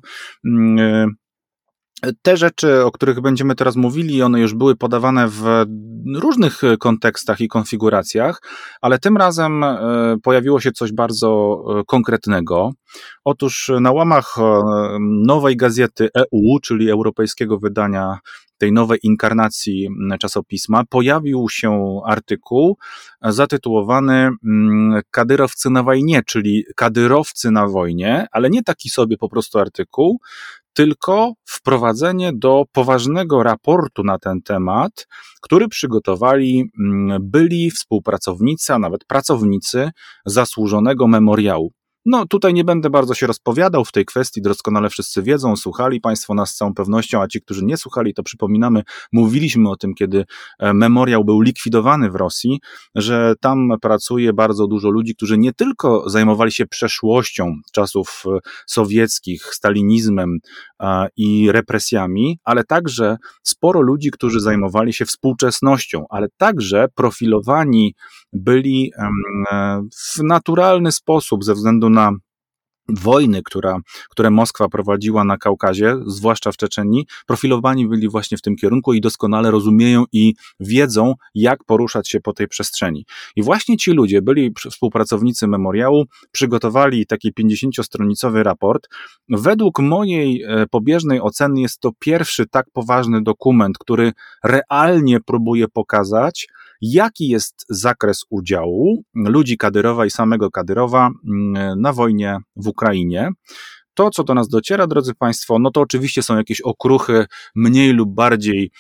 [2.03, 5.67] Mm, te rzeczy, o których będziemy teraz mówili, one już były podawane w
[6.15, 8.43] różnych kontekstach i konfiguracjach,
[8.81, 9.79] ale tym razem e,
[10.23, 12.71] pojawiło się coś bardzo e, konkretnego.
[13.25, 14.63] Otóż na łamach e,
[15.01, 18.19] nowej gazety EU, czyli europejskiego wydania
[18.59, 19.89] tej nowej inkarnacji
[20.21, 22.79] czasopisma, pojawił się artykuł
[23.23, 24.31] zatytułowany
[25.11, 30.21] Kadyrowcy na wojnie, czyli Kadyrowcy na wojnie, ale nie taki sobie po prostu artykuł,
[30.73, 35.07] tylko wprowadzenie do poważnego raportu na ten temat,
[35.43, 39.91] który przygotowali mm, byli współpracownicy, a nawet pracownicy
[40.27, 41.73] zasłużonego memoriału.
[42.07, 46.35] No tutaj nie będę bardzo się rozpowiadał w tej kwestii, doskonale wszyscy wiedzą, słuchali Państwo
[46.35, 48.83] nas z całą pewnością, a ci, którzy nie słuchali, to przypominamy,
[49.13, 50.25] mówiliśmy o tym, kiedy
[50.59, 52.61] e, memoriał był likwidowany w Rosji,
[52.95, 59.45] że tam pracuje bardzo dużo ludzi, którzy nie tylko zajmowali się przeszłością czasów e, sowieckich,
[59.45, 60.39] stalinizmem
[61.17, 67.95] i represjami, ale także sporo ludzi, którzy zajmowali się współczesnością, ale także profilowani
[68.33, 69.83] byli e,
[70.17, 72.13] w naturalny sposób ze względu na
[72.89, 73.77] wojny, która,
[74.11, 79.01] które Moskwa prowadziła na Kaukazie, zwłaszcza w Czeczenii, profilowani byli właśnie w tym kierunku i
[79.01, 83.07] doskonale rozumieją i wiedzą, jak poruszać się po tej przestrzeni.
[83.37, 88.89] I właśnie ci ludzie, byli współpracownicy memoriału, przygotowali taki 50-stronicowy raport.
[89.29, 94.13] Według mojej e, pobieżnej oceny jest to pierwszy tak poważny dokument, który
[94.45, 96.49] realnie próbuje pokazać,
[96.83, 103.31] jaki jest zakres udziału ludzi Kadyrowa i samego Kadyrowa mm, na wojnie w Ukrainie.
[103.95, 108.15] To, co do nas dociera, drodzy Państwo, no to oczywiście są jakieś okruchy mniej lub
[108.15, 108.71] bardziej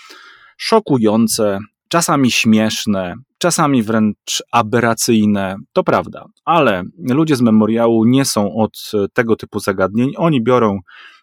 [0.56, 8.90] szokujące, czasami śmieszne, czasami wręcz aberracyjne, to prawda, ale ludzie z memoriału nie są od
[9.12, 10.12] tego typu zagadnień.
[10.16, 10.78] Oni biorą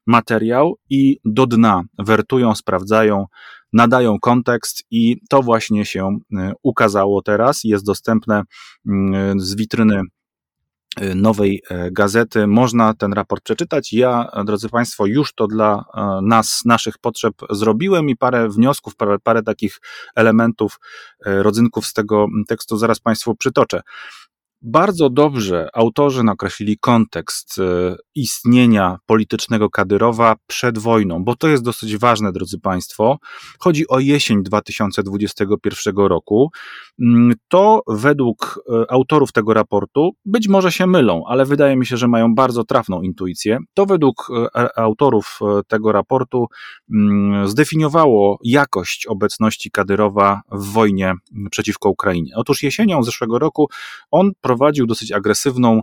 [0.08, 3.26] materiał i do dna wertują, sprawdzają,
[3.74, 7.64] nadają kontekst i to właśnie się y, ukazało teraz.
[7.64, 8.44] Jest dostępne
[8.88, 10.02] mm, z witryny
[11.02, 12.48] y, nowej e, gazety.
[12.48, 13.94] Można ten raport przeczytać.
[13.94, 19.18] Ja, drodzy Państwo, już to dla e, nas, naszych potrzeb zrobiłem i parę wniosków, parę,
[19.24, 19.80] parę takich
[20.16, 20.80] elementów,
[21.26, 23.82] e, rodzynków z tego tekstu zaraz Państwu przytoczę.
[24.62, 31.98] Bardzo dobrze autorzy nakreślili kontekst e, istnienia politycznego Kadyrowa przed wojną, bo to jest dosyć
[31.98, 33.18] ważne, drodzy Państwo.
[33.60, 36.52] Chodzi o jesień 2021 roku.
[37.02, 41.98] Mm, to według e, autorów tego raportu, być może się mylą, ale wydaje mi się,
[41.98, 43.60] że mają bardzo trafną intuicję.
[43.74, 46.48] To według e, autorów tego raportu
[46.94, 51.14] mm, zdefiniowało jakość obecności Kadyrowa w wojnie
[51.52, 52.32] przeciwko Ukrainie.
[52.36, 53.70] Otóż jesienią zeszłego roku
[54.12, 55.82] on prowadził dosyć agresywną,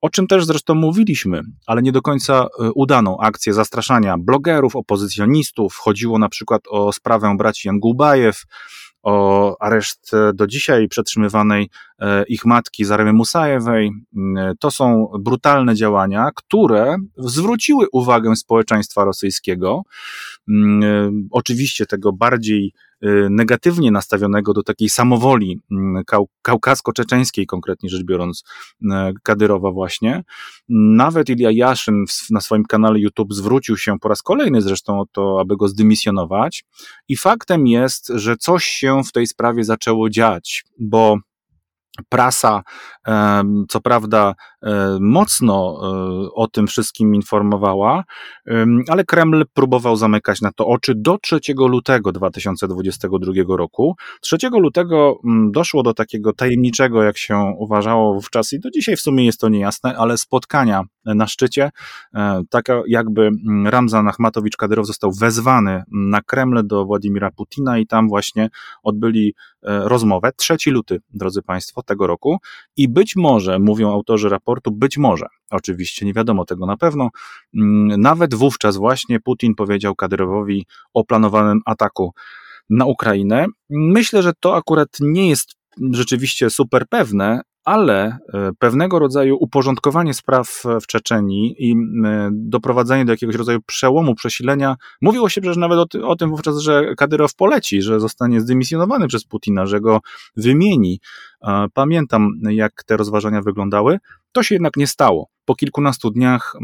[0.00, 5.76] o czym też zresztą mówiliśmy, ale nie do końca e, udaną akcję zastraszania blogerów, opozycjonistów.
[5.76, 8.42] Chodziło na przykład o sprawę braci Jangubajew,
[9.02, 13.90] o areszt e, do dzisiaj przetrzymywanej e, ich matki Zaremy Musajewej.
[14.60, 19.82] To są brutalne działania, które zwróciły uwagę społeczeństwa rosyjskiego.
[21.30, 22.93] Oczywiście tego bardziej Y,
[23.30, 28.44] negatywnie nastawionego do takiej samowoli mm, kau kaukasko-czeczeńskiej, konkretnie rzecz biorąc,
[28.82, 28.86] y,
[29.22, 30.24] Kadyrowa właśnie.
[30.68, 35.40] Nawet Ilya Jaszyn na swoim kanale YouTube zwrócił się po raz kolejny zresztą o to,
[35.40, 36.64] aby go zdymisjonować.
[37.08, 41.18] I faktem jest, że coś się w tej sprawie zaczęło dziać, bo
[42.08, 42.62] Prasa,
[43.68, 48.04] co prawda, e, mocno e, o tym wszystkim informowała,
[48.88, 53.96] ale Kreml próbował zamykać na to oczy do 3 lutego 2022 roku.
[54.20, 59.00] 3 lutego mm, doszło do takiego tajemniczego, jak się uważało wówczas, i do dzisiaj w
[59.00, 61.70] sumie jest to niejasne, ale spotkania na szczycie.
[62.50, 68.48] Taka jakby mm, Ramzan Achmatowicz-Kadyrow został wezwany na Kreml do Władimira Putina i tam właśnie
[68.82, 70.30] odbyli rozmowę.
[70.36, 72.38] 3 luty, drodzy Państwo, tego roku
[72.76, 77.10] i być może, mówią autorzy raportu, być może, oczywiście nie wiadomo tego na pewno,
[77.54, 82.12] mm, nawet wówczas właśnie Putin powiedział Kadyrowowi o planowanym ataku
[82.70, 83.46] na Ukrainę.
[83.70, 85.54] Myślę, że to akurat nie jest
[85.92, 91.76] rzeczywiście super pewne, ale e, pewnego rodzaju uporządkowanie spraw w Czeczenii i
[92.32, 94.76] doprowadzenie do jakiegoś rodzaju przełomu, przesilenia.
[95.02, 99.08] Mówiło się przecież nawet o, ty, o tym wówczas, że Kadyrow poleci, że zostanie zdymisjonowany
[99.08, 100.00] przez Putina, że go
[100.36, 101.00] wymieni.
[101.74, 103.98] Pamiętam, jak te rozważania wyglądały.
[104.32, 105.28] To się jednak nie stało.
[105.44, 106.54] Po kilkunastu dniach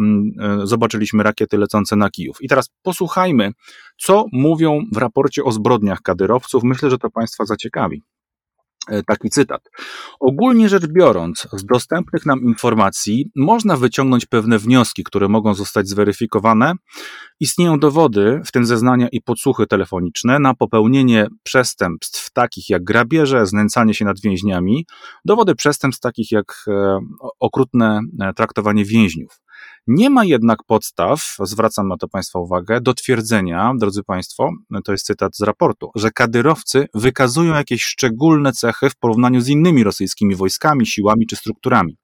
[0.40, 2.36] e, zobaczyliśmy rakiety lecące na Kijów.
[2.40, 3.52] I teraz posłuchajmy,
[3.98, 6.64] co mówią w raporcie o zbrodniach kadyrowców.
[6.64, 8.02] Myślę, że to Państwa zaciekawi.
[8.88, 9.70] E, taki cytat.
[10.20, 16.72] Ogólnie rzecz biorąc, z dostępnych nam informacji można wyciągnąć pewne wnioski, które mogą zostać zweryfikowane.
[17.40, 23.94] Istnieją dowody, w tym zeznania i podsłuchy telefoniczne, na popełnienie przestępstw takich jak grabieże, znęcanie
[23.94, 24.86] się nad więźniami,
[25.24, 26.98] dowody przestępstw takich jak e,
[27.40, 29.40] okrutne e, traktowanie więźniów.
[29.86, 34.50] Nie ma jednak podstaw, zwracam na to Państwa uwagę, do twierdzenia, drodzy Państwo,
[34.84, 39.84] to jest cytat z raportu, że kadyrowcy wykazują jakieś szczególne cechy w porównaniu z innymi
[39.84, 41.96] rosyjskimi wojskami, siłami czy strukturami.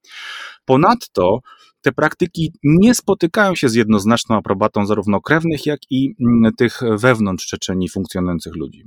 [0.64, 1.40] Ponadto
[1.86, 7.46] te praktyki nie spotykają się z jednoznaczną aprobatą zarówno krewnych, jak i mm, tych wewnątrz
[7.46, 8.84] Czeczeni funkcjonujących ludzi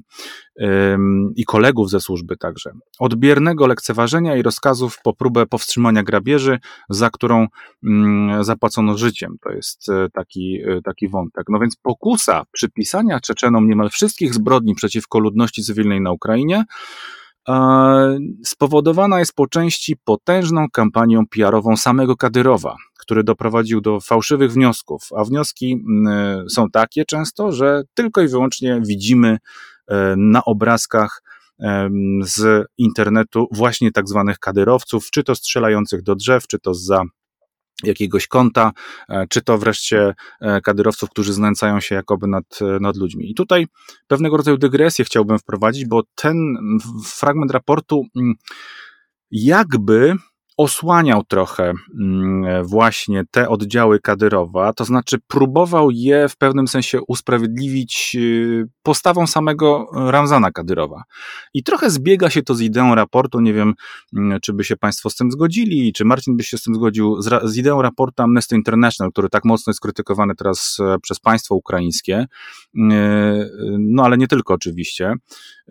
[1.36, 2.72] i kolegów ze służby także.
[3.00, 7.48] Odbiernego lekceważenia i rozkazów po próbę powstrzymania grabieży, za którą
[7.84, 9.36] mm, zapłacono życiem.
[9.42, 11.44] To jest e, taki, e, taki wątek.
[11.50, 16.64] No więc pokusa przypisania Czeczenom niemal wszystkich zbrodni przeciwko ludności cywilnej na Ukrainie
[18.46, 22.76] spowodowana jest po części potężną kampanią PR-ową samego Kadyrowa,
[23.10, 28.82] który doprowadził do fałszywych wniosków, a wnioski mm, są takie często, że tylko i wyłącznie
[28.86, 29.38] widzimy
[29.88, 31.22] e, na obrazkach
[32.22, 37.04] z internetu właśnie tak zwanych kadyrowców, czy to strzelających do drzew, czy to za
[37.84, 38.72] jakiegoś konta,
[39.10, 43.32] e, czy to wreszcie e, kadyrowców, którzy znęcają się jakoby nad, e, nad ludźmi.
[43.32, 43.68] I tutaj
[44.08, 46.58] pewnego rodzaju dygresję chciałbym wprowadzić, bo ten
[47.06, 48.36] fragment raportu mm,
[49.32, 50.16] jakby
[50.60, 58.16] osłaniał trochę mm, właśnie te oddziały Kadyrowa, to znaczy próbował je w pewnym sensie usprawiedliwić
[58.16, 61.04] y, postawą samego Ramzana Kadyrowa.
[61.54, 63.74] I trochę zbiega się to z ideą raportu, nie wiem,
[64.18, 67.22] mm, czy by się Państwo z tym zgodzili, czy Marcin by się z tym zgodził,
[67.22, 72.26] z, ideą raportu Amnesty International, który tak mocno jest krytykowany teraz e, przez państwo ukraińskie,
[72.92, 73.46] e,
[73.80, 75.14] no ale nie tylko oczywiście.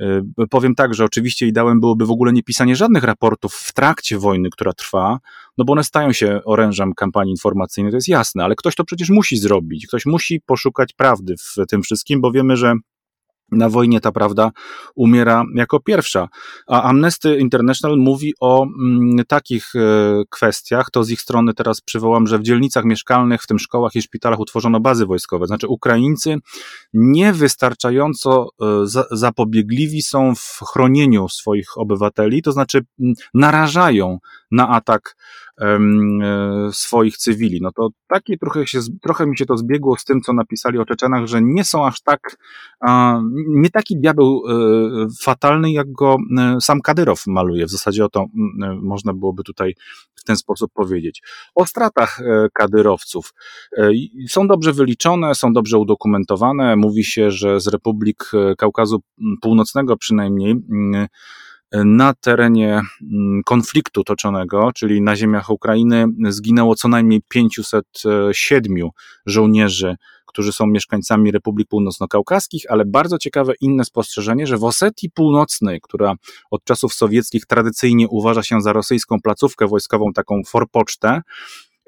[0.01, 4.19] E, powiem tak, że oczywiście ideałem byłoby w ogóle nie pisanie żadnych raportów w trakcie
[4.19, 5.19] wojny, która trwa,
[5.59, 9.11] no bo one stają się orężem kampanii informacyjnej, to jest jasne, ale ktoś to przecież
[9.11, 12.75] musi zrobić, ktoś musi poszukać prawdy w tym wszystkim, bo wiemy, że
[13.53, 14.51] na wojnie ta prawda
[14.95, 16.29] umiera jako pierwsza.
[16.67, 19.81] A Amnesty International mówi o mm, takich e,
[20.31, 24.03] kwestiach, to z ich strony teraz przywołam, że w dzielnicach mieszkalnych, w tym szkołach i
[24.03, 25.47] szpitalach utworzono bazy wojskowe.
[25.47, 26.37] Znaczy Ukraińcy
[26.93, 32.81] niewystarczająco e, za, zapobiegliwi są w chronieniu swoich obywateli, to znaczy
[33.35, 34.19] narażają
[34.51, 35.17] na atak
[36.73, 37.61] swoich cywili.
[37.63, 40.85] No to takie trochę, się, trochę mi się to zbiegło z tym, co napisali o
[40.85, 42.37] Czeczenach, że nie są aż tak,
[43.49, 44.53] nie taki diabeł e,
[45.23, 47.67] fatalny, jak go e, sam Kadyrow maluje.
[47.67, 48.27] W zasadzie o to
[48.83, 49.75] można byłoby tutaj
[50.15, 51.23] w ten sposób powiedzieć.
[51.55, 52.21] O stratach
[52.53, 53.35] kadyrowców.
[54.29, 56.77] Są dobrze wyliczone, są dobrze udokumentowane.
[56.77, 59.03] Mówi się, że z Republik Kaukazu
[59.41, 60.55] Północnego przynajmniej
[61.73, 62.81] na terenie
[63.13, 68.89] mm, konfliktu toczonego, czyli na ziemiach Ukrainy, zginęło co najmniej 507
[69.27, 69.97] żołnierzy,
[70.27, 76.15] którzy są mieszkańcami Republik Północno-Kaukaskich, ale bardzo ciekawe inne spostrzeżenie, że w Osetii Północnej, która
[76.51, 81.23] od czasów sowieckich tradycyjnie uważa się za rosyjską placówkę wojskową, taką forpocztę,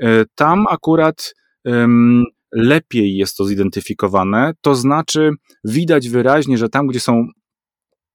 [0.03, 5.31] e, tam akurat um, lepiej jest to zidentyfikowane, to znaczy
[5.65, 7.27] widać wyraźnie, że tam, gdzie są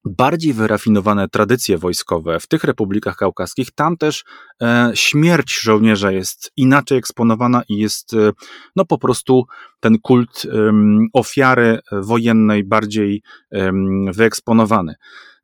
[0.06, 4.24] bardziej wyrafinowane tradycje wojskowe w tych republikach kaukaskich, tam też
[4.62, 8.32] e, śmierć żołnierza jest inaczej eksponowana i jest e,
[8.76, 9.44] no po prostu
[9.80, 10.72] ten kult e,
[11.12, 13.22] ofiary wojennej bardziej
[14.14, 14.94] wyeksponowany.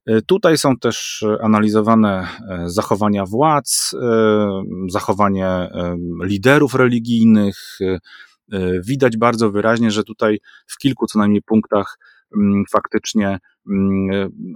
[0.06, 5.70] E, tutaj są też analizowane e, zachowania władz, e, zachowanie
[6.24, 7.78] liderów religijnych.
[8.86, 11.98] Widać bardzo wyraźnie, że tutaj w kilku co najmniej punktach
[12.72, 13.38] faktycznie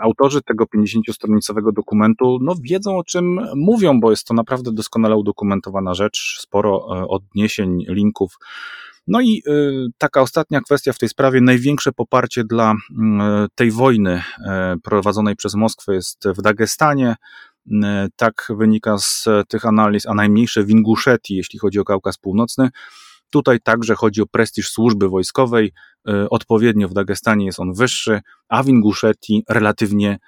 [0.01, 5.95] autorzy tego 50-stronicowego dokumentu no, wiedzą o czym mówią, bo jest to naprawdę doskonale udokumentowana
[5.95, 8.39] rzecz, sporo e, odniesień, linków.
[9.07, 9.53] No i e,
[9.99, 15.55] taka ostatnia kwestia w tej sprawie, największe poparcie dla mm, tej wojny e, prowadzonej przez
[15.55, 17.17] Moskwę jest w Dagestanie.
[18.17, 22.71] Tak wynika z tych analiz, a najmniejsze w Inguszetii, jeśli chodzi o Kaukaz Północny.
[23.31, 25.73] Tutaj także chodzi o prestiż służby wojskowej.
[26.09, 30.19] E, odpowiednio w Dagestanie jest on wyższy, a w Inguszetii relatywnie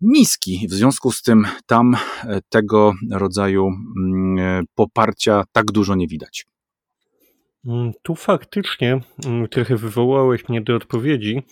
[0.00, 0.66] niski.
[0.68, 6.46] W związku z tym tam e, tego rodzaju mm, e, poparcia tak dużo nie widać.
[7.66, 11.42] Mm, tu faktycznie mm, trochę wywołałeś mnie do odpowiedzi.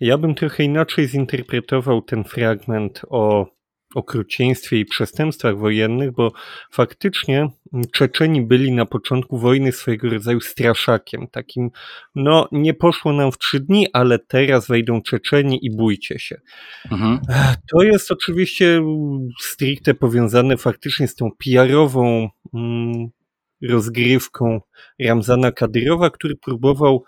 [0.00, 3.53] Ja bym trochę inaczej zinterpretował ten fragment o
[3.96, 6.32] okrucieństwie i przestępstwach wojennych, bo
[6.70, 7.48] faktycznie
[7.92, 11.26] Czeczeni byli na początku wojny swojego rodzaju straszakiem.
[11.28, 11.70] Takim,
[12.14, 16.40] no nie poszło nam w trzy dni, ale teraz wejdą Czeczeni i bójcie się.
[16.92, 17.20] Mhm.
[17.72, 18.82] To jest oczywiście
[19.40, 23.08] stricte powiązane faktycznie z tą PR-ową mm,
[23.62, 24.60] rozgrywką
[25.00, 27.04] Ramzana Kadyrowa, który próbował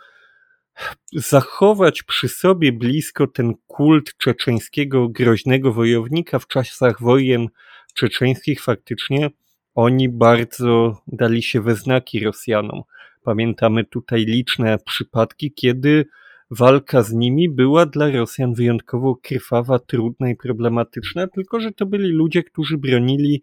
[1.12, 7.48] zachować przy sobie blisko ten kult czeczeńskiego groźnego wojownika w czasach wojen
[7.94, 9.30] czeczeńskich faktycznie
[9.74, 12.82] oni bardzo dali się we znaki Rosjanom.
[13.22, 16.06] Pamiętamy tutaj liczne przypadki, kiedy
[16.50, 22.08] walka z nimi była dla Rosjan wyjątkowo krwawa, trudna i problematyczna, tylko że to byli
[22.08, 23.42] ludzie, którzy bronili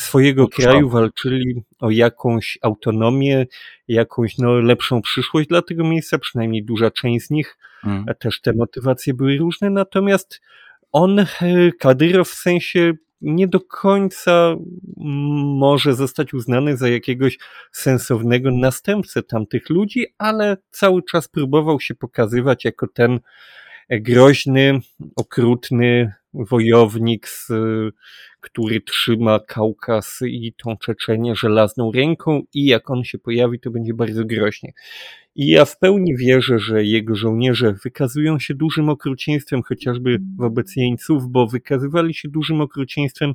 [0.00, 3.46] swojego kraju, walczyli o jakąś autonomię,
[3.88, 7.56] jakąś no, lepszą przyszłość dla tego miejsca, przynajmniej duża część z nich.
[7.80, 8.04] Hmm.
[8.18, 10.40] Też te motywacje były różne, natomiast
[10.92, 11.26] on, e,
[11.78, 14.54] Kadyrow w sensie nie do końca
[15.58, 17.38] może zostać uznany za jakiegoś
[17.72, 23.20] sensownego następcę tamtych ludzi, ale cały czas próbował się pokazywać jako ten
[23.90, 24.80] groźny,
[25.16, 27.28] okrutny wojownik,
[28.40, 33.94] który trzyma Kaukaz i tą Czeczenię żelazną ręką i jak on się pojawi, to będzie
[33.94, 34.72] bardzo groźnie.
[35.34, 41.28] I ja w pełni wierzę, że jego żołnierze wykazują się dużym okrucieństwem, chociażby wobec jeńców,
[41.28, 43.34] bo wykazywali się dużym okrucieństwem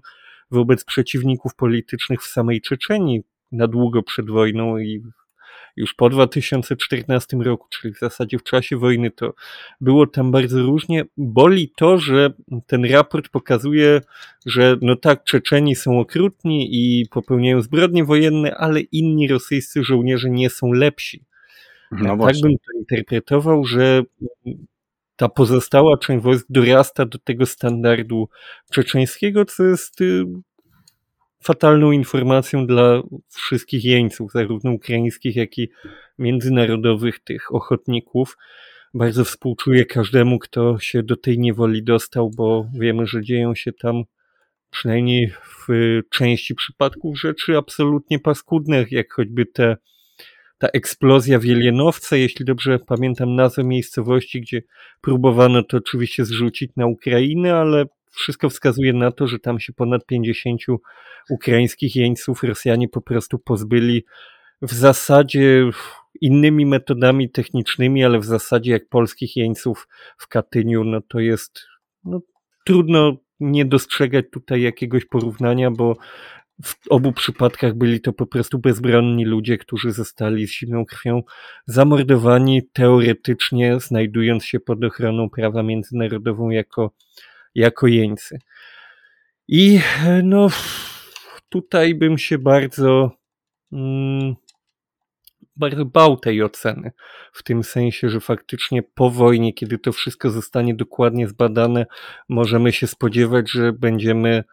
[0.51, 3.21] wobec przeciwników politycznych w samej Czeczeni
[3.51, 5.03] na długo przed wojną i
[5.75, 9.33] już po 2014 roku, czyli w zasadzie w czasie wojny, to
[9.81, 11.05] było tam bardzo różnie.
[11.17, 12.33] Boli to, że
[12.67, 14.01] ten raport pokazuje,
[14.45, 20.49] że no tak, Czeczeni są okrutni i popełniają zbrodnie wojenne, ale inni rosyjscy żołnierze nie
[20.49, 21.25] są lepsi.
[21.91, 24.03] No tak bym to interpretował, że
[25.15, 28.29] ta pozostała część wojsk dorasta do tego standardu
[28.71, 30.23] czeczeńskiego, co jest y,
[31.45, 35.69] fatalną informacją dla wszystkich jeńców, zarówno ukraińskich, jak i
[36.19, 38.37] międzynarodowych tych ochotników.
[38.93, 44.03] Bardzo współczuję każdemu, kto się do tej niewoli dostał, bo wiemy, że dzieją się tam
[44.69, 45.33] przynajmniej
[45.67, 49.77] w części przypadków rzeczy absolutnie paskudne, jak choćby te
[50.57, 54.61] ta eksplozja Wielienowca, jeśli dobrze pamiętam nazwę miejscowości, gdzie
[55.01, 57.85] próbowano to oczywiście zrzucić na Ukrainę, ale
[58.15, 60.61] wszystko wskazuje na to, że tam się ponad 50
[61.29, 64.05] ukraińskich jeńców Rosjanie po prostu pozbyli
[64.61, 65.69] w zasadzie
[66.21, 69.87] innymi metodami technicznymi, ale w zasadzie jak polskich jeńców
[70.17, 71.65] w Katyniu, no to jest
[72.03, 72.21] no,
[72.65, 75.95] trudno nie dostrzegać tutaj jakiegoś porównania, bo
[76.63, 81.23] w obu przypadkach byli to po prostu bezbronni ludzie, którzy zostali z zimną krwią
[81.65, 86.91] zamordowani, teoretycznie znajdując się pod ochroną prawa międzynarodową jako,
[87.55, 88.39] jako jeńcy.
[89.47, 89.79] I
[90.23, 90.47] no,
[91.49, 93.11] tutaj bym się bardzo,
[93.71, 94.35] mm,
[95.55, 96.91] bardzo bał tej oceny.
[97.33, 101.85] W tym sensie, że faktycznie po wojnie, kiedy to wszystko zostanie dokładnie zbadane,
[102.29, 104.43] możemy się spodziewać, że będziemy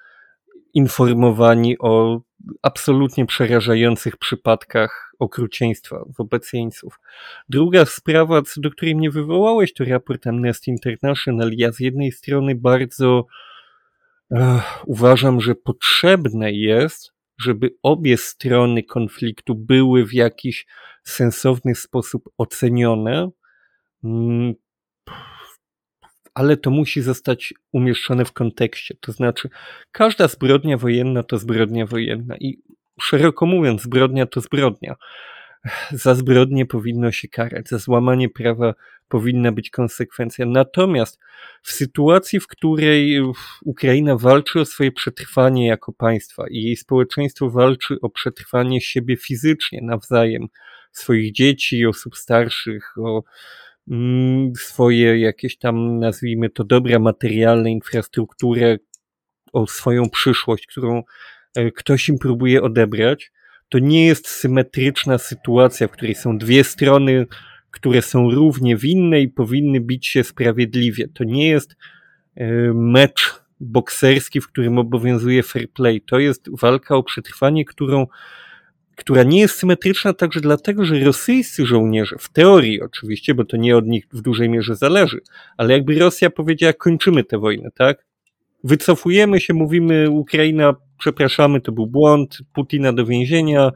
[0.75, 2.21] informowani o
[2.63, 7.01] absolutnie przerażających przypadkach okrucieństwa wobec jeńców.
[7.49, 11.51] Druga sprawa, co do której mnie wywołałeś, to raport Amnesty International.
[11.57, 13.27] Ja z jednej strony bardzo
[14.31, 20.67] uh, uważam, że potrzebne jest, żeby obie strony konfliktu były w jakiś
[21.05, 23.31] sensowny sposób ocenione.
[26.35, 28.95] Ale to musi zostać umieszczone w kontekście.
[29.01, 29.49] To znaczy,
[29.93, 32.59] każda zbrodnia wojenna to zbrodnia wojenna i
[33.01, 34.97] szeroko mówiąc, zbrodnia to zbrodnia.
[35.91, 38.75] Za zbrodnie powinno się karać, za złamanie prawa
[39.09, 40.47] powinna być konsekwencja.
[40.47, 41.21] Natomiast
[41.63, 43.23] w sytuacji, w której
[43.65, 49.81] Ukraina walczy o swoje przetrwanie jako państwa i jej społeczeństwo walczy o przetrwanie siebie fizycznie
[49.83, 50.49] nawzajem,
[50.93, 53.23] swoich dzieci, osób starszych, o
[54.57, 58.79] swoje jakieś tam, nazwijmy to, dobra materialne, infrastrukturę,
[59.53, 61.03] o swoją przyszłość, którą
[61.57, 63.33] e, ktoś im próbuje odebrać,
[63.69, 67.27] to nie jest symetryczna sytuacja, w której są dwie strony,
[67.71, 71.09] które są równie winne i powinny bić się sprawiedliwie.
[71.09, 71.77] To nie jest
[72.35, 76.01] e, mecz bokserski, w którym obowiązuje fair play.
[76.01, 78.07] To jest walka o przetrwanie, którą
[78.97, 83.77] która nie jest symetryczna także dlatego, że rosyjscy żołnierze, w teorii oczywiście, bo to nie
[83.77, 85.21] od nich w dużej mierze zależy,
[85.57, 88.05] ale jakby Rosja powiedziała, kończymy tę wojnę, tak?
[88.65, 93.73] Wycofujemy się, mówimy, Ukraina, przepraszamy, to był błąd, Putina do więzienia,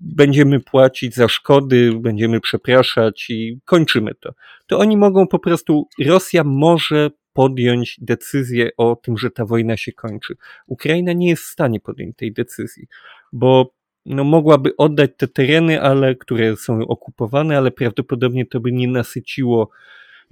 [0.00, 4.34] będziemy płacić za szkody, będziemy przepraszać i kończymy to.
[4.66, 9.92] To oni mogą po prostu, Rosja może podjąć decyzję o tym, że ta wojna się
[9.92, 10.34] kończy.
[10.66, 12.86] Ukraina nie jest w stanie podjąć tej decyzji,
[13.32, 13.72] bo
[14.10, 19.70] no, mogłaby oddać te tereny, ale, które są okupowane, ale prawdopodobnie to by nie nasyciło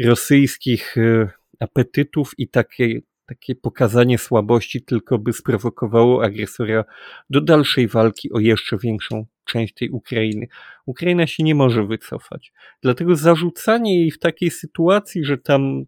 [0.04, 6.84] rosyjskich e, apetytów i takie, takie pokazanie słabości tylko by sprowokowało agresora
[7.30, 10.46] do dalszej walki o jeszcze większą część tej Ukrainy.
[10.86, 12.52] Ukraina się nie może wycofać.
[12.82, 15.84] Dlatego zarzucanie jej w takiej sytuacji, że tam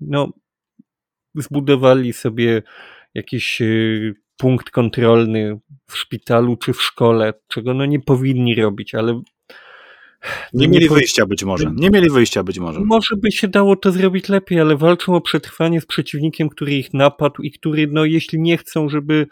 [0.00, 0.32] no,
[1.34, 2.62] zbudowali sobie
[3.14, 3.66] jakieś e,
[4.38, 9.22] punkt kontrolny w szpitalu czy w szkole, czego no nie powinni robić, ale.
[10.52, 11.72] Nie mieli wyjścia być może.
[11.74, 12.80] Nie mieli wyjścia być może.
[12.80, 16.94] Może by się dało to zrobić lepiej, ale walczą o przetrwanie z przeciwnikiem, który ich
[16.94, 19.26] napadł i który, no jeśli nie chcą, żeby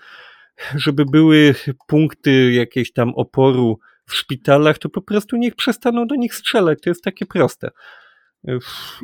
[0.74, 1.54] żeby były
[1.86, 6.78] punkty jakieś tam oporu w szpitalach, to po prostu niech przestaną do nich strzelać.
[6.82, 7.70] To jest takie proste.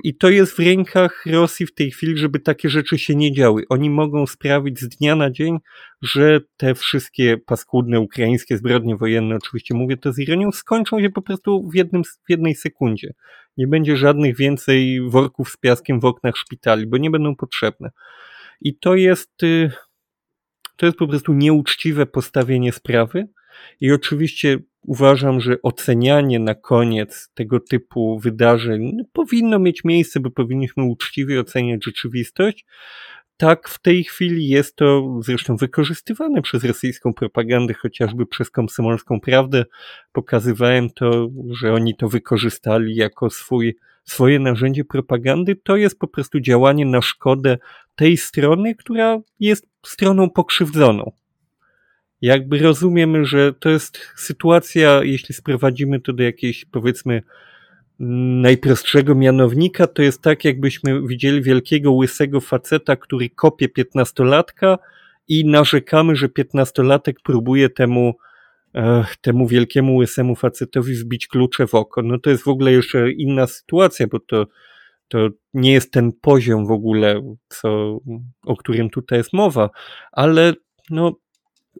[0.04, 3.62] I to jest w rękach Rosji w tej chwili, żeby takie rzeczy się nie działy.
[3.68, 5.58] Oni mogą sprawić z dnia na dzień,
[6.02, 11.22] że te wszystkie paskudne ukraińskie zbrodnie wojenne, oczywiście mówię to z ironią, skończą się po
[11.22, 13.14] prostu w, jednym, w jednej sekundzie.
[13.56, 17.90] Nie będzie żadnych więcej worków z piaskiem w oknach szpitali, bo nie będą potrzebne.
[18.60, 19.70] I to jest, y,
[20.76, 23.28] to jest po prostu nieuczciwe postawienie sprawy.
[23.80, 30.84] I oczywiście uważam, że ocenianie na koniec tego typu wydarzeń powinno mieć miejsce, bo powinniśmy
[30.84, 32.66] uczciwie oceniać rzeczywistość.
[33.36, 39.64] Tak, w tej chwili jest to zresztą wykorzystywane przez rosyjską propagandę, chociażby przez komsomolską prawdę.
[40.12, 45.56] Pokazywałem to, że oni to wykorzystali jako swój, swoje narzędzie propagandy.
[45.56, 47.58] To jest po prostu działanie na szkodę
[47.94, 51.12] tej strony, która jest stroną pokrzywdzoną
[52.22, 57.22] jakby rozumiemy, że to jest sytuacja, jeśli sprowadzimy to do jakiejś powiedzmy
[58.42, 64.78] najprostszego mianownika, to jest tak, jakbyśmy widzieli wielkiego łysego faceta, który kopie piętnastolatka
[65.28, 68.14] i narzekamy, że piętnastolatek próbuje temu
[69.20, 72.02] temu wielkiemu łysemu facetowi wbić klucze w oko.
[72.02, 74.46] No to jest w ogóle jeszcze inna sytuacja, bo to,
[75.08, 77.98] to nie jest ten poziom w ogóle, co,
[78.46, 79.70] o którym tutaj jest mowa,
[80.12, 80.54] ale
[80.90, 81.16] no,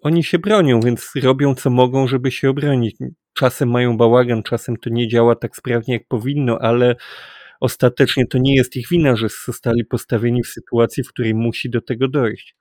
[0.02, 2.96] oni się bronią, więc robią co mogą, żeby się obronić.
[3.34, 6.96] Czasem mają bałagan, czasem to nie działa tak sprawnie jak powinno, ale
[7.60, 11.80] ostatecznie to nie jest ich wina, że zostali postawieni w sytuacji, w której musi do
[11.80, 12.56] tego dojść.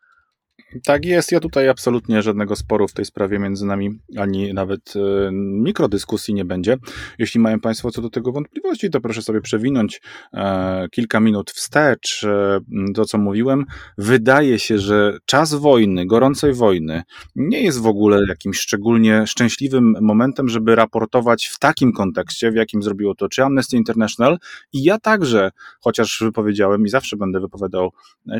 [0.83, 1.31] Tak jest.
[1.31, 6.45] Ja tutaj absolutnie żadnego sporu w tej sprawie między nami, ani nawet e, mikrodyskusji nie
[6.45, 6.77] będzie.
[7.19, 10.01] Jeśli mają Państwo co do tego wątpliwości, to proszę sobie przewinąć
[10.33, 12.23] e, kilka minut wstecz.
[12.23, 12.59] E,
[12.93, 13.65] to, co mówiłem,
[13.97, 17.03] wydaje się, że czas wojny, gorącej wojny,
[17.35, 22.83] nie jest w ogóle jakimś szczególnie szczęśliwym momentem, żeby raportować w takim kontekście, w jakim
[22.83, 24.37] zrobiło to czy Amnesty International.
[24.73, 27.91] I ja także, chociaż wypowiedziałem i zawsze będę wypowiadał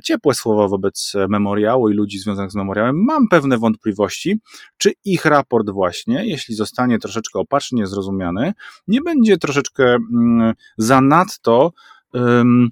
[0.03, 4.39] ciepłe słowa wobec memoriału i ludzi związanych z memoriałem, mam pewne wątpliwości,
[4.77, 8.53] czy ich raport właśnie, jeśli zostanie troszeczkę opatrznie zrozumiany,
[8.87, 11.71] nie będzie troszeczkę mm, zanadto
[12.13, 12.69] um,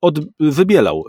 [0.00, 1.04] od, wybielał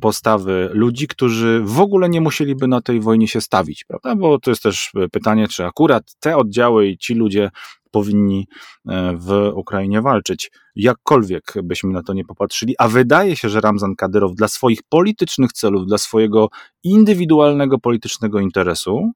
[0.00, 4.16] postawy ludzi, którzy w ogóle nie musieliby na tej wojnie się stawić, prawda?
[4.16, 7.50] Bo to jest też pytanie, czy akurat te oddziały i ci ludzie
[7.90, 8.48] powinni
[8.88, 10.50] e, w Ukrainie walczyć.
[10.76, 15.52] Jakkolwiek byśmy na to nie popatrzyli, a wydaje się, że Ramzan Kadyrow dla swoich politycznych
[15.52, 16.48] celów, dla swojego
[16.84, 19.12] indywidualnego politycznego interesu,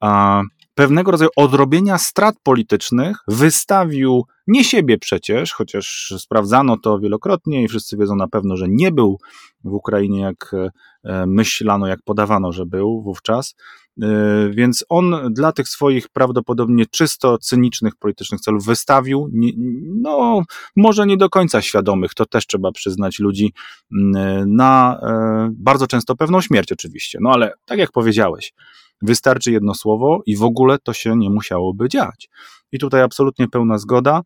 [0.00, 0.42] a
[0.78, 7.96] pewnego rodzaju odrobienia strat politycznych wystawił nie siebie przecież, chociaż sprawdzano to wielokrotnie i wszyscy
[7.96, 9.18] wiedzą na pewno, że nie był
[9.64, 10.54] w Ukrainie, jak
[11.04, 13.54] e, myślano, jak podawano, że był wówczas.
[14.02, 14.06] E,
[14.50, 19.30] więc on dla tych swoich prawdopodobnie czysto cynicznych politycznych celów wystawił,
[20.02, 20.42] no
[20.76, 23.52] może nie do końca świadomych, to też trzeba przyznać, ludzi
[24.46, 27.18] na e, bardzo często pewną śmierć oczywiście.
[27.22, 28.52] No ale tak jak powiedziałeś,
[29.02, 32.28] Wystarczy jedno słowo i w ogóle to się nie musiałoby dziać.
[32.72, 34.22] I tutaj absolutnie pełna zgoda.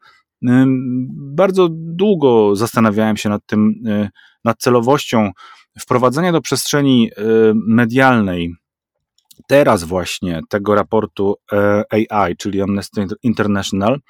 [1.17, 4.09] Bardzo długo zastanawiałem się nad tym, y,
[4.45, 5.31] nad celowością
[5.81, 7.23] wprowadzenia do przestrzeni y,
[7.55, 8.55] medialnej
[9.47, 14.01] teraz właśnie tego raportu e, AI, czyli Amnesty International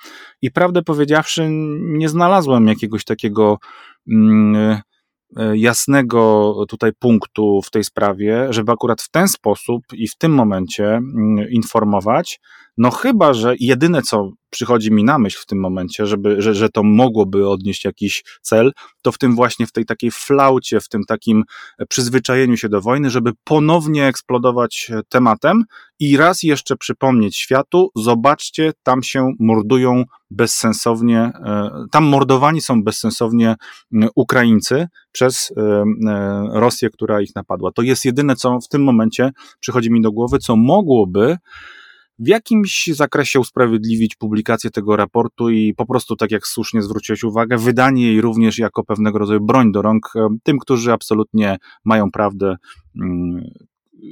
[0.42, 1.46] i prawdę powiedziawszy
[1.80, 3.58] nie znalazłem jakiegoś takiego
[4.10, 4.80] mm,
[5.54, 10.84] jasnego tutaj punktu w tej sprawie, żeby akurat w ten sposób i w tym momencie
[10.86, 12.40] mm, informować.
[12.76, 16.68] No chyba, że jedyne co przychodzi mi na myśl w tym momencie, żeby, że, że
[16.68, 21.04] to mogłoby odnieść jakiś cel, to w tym właśnie, w tej takiej flaucie, w tym
[21.04, 21.44] takim
[21.88, 25.64] przyzwyczajeniu się do wojny, żeby ponownie eksplodować tematem
[25.98, 33.54] i raz jeszcze przypomnieć światu, zobaczcie, tam się mordują bezsensownie, e, tam mordowani są bezsensownie
[34.14, 37.72] Ukraińcy przez e, e, Rosję, która ich napadła.
[37.72, 41.36] To jest jedyne, co w tym momencie przychodzi mi do głowy, co mogłoby
[42.18, 47.58] w jakimś zakresie usprawiedliwić publikację tego raportu i po prostu, tak jak słusznie zwróciłeś uwagę,
[47.58, 52.56] wydanie jej również jako pewnego rodzaju broń do rąk e, tym, którzy absolutnie mają prawdę
[53.02, 53.44] mm,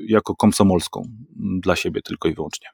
[0.08, 1.02] jako komsomolską
[1.36, 2.68] dla siebie tylko i wyłącznie.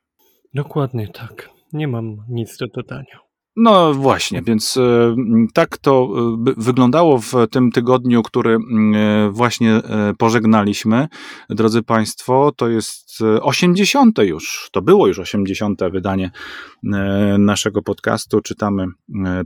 [0.54, 1.50] Dokładnie tak.
[1.72, 3.25] Nie mam nic do dodania.
[3.58, 5.14] No właśnie, więc e,
[5.54, 6.08] tak to
[6.48, 9.80] e, wyglądało w tym tygodniu, który e, właśnie
[10.18, 11.08] pożegnaliśmy.
[11.50, 14.18] Drodzy Państwo, to jest 80.
[14.18, 15.80] już, to było już 80.
[15.92, 16.30] wydanie
[17.38, 18.40] naszego podcastu.
[18.40, 18.86] Czytamy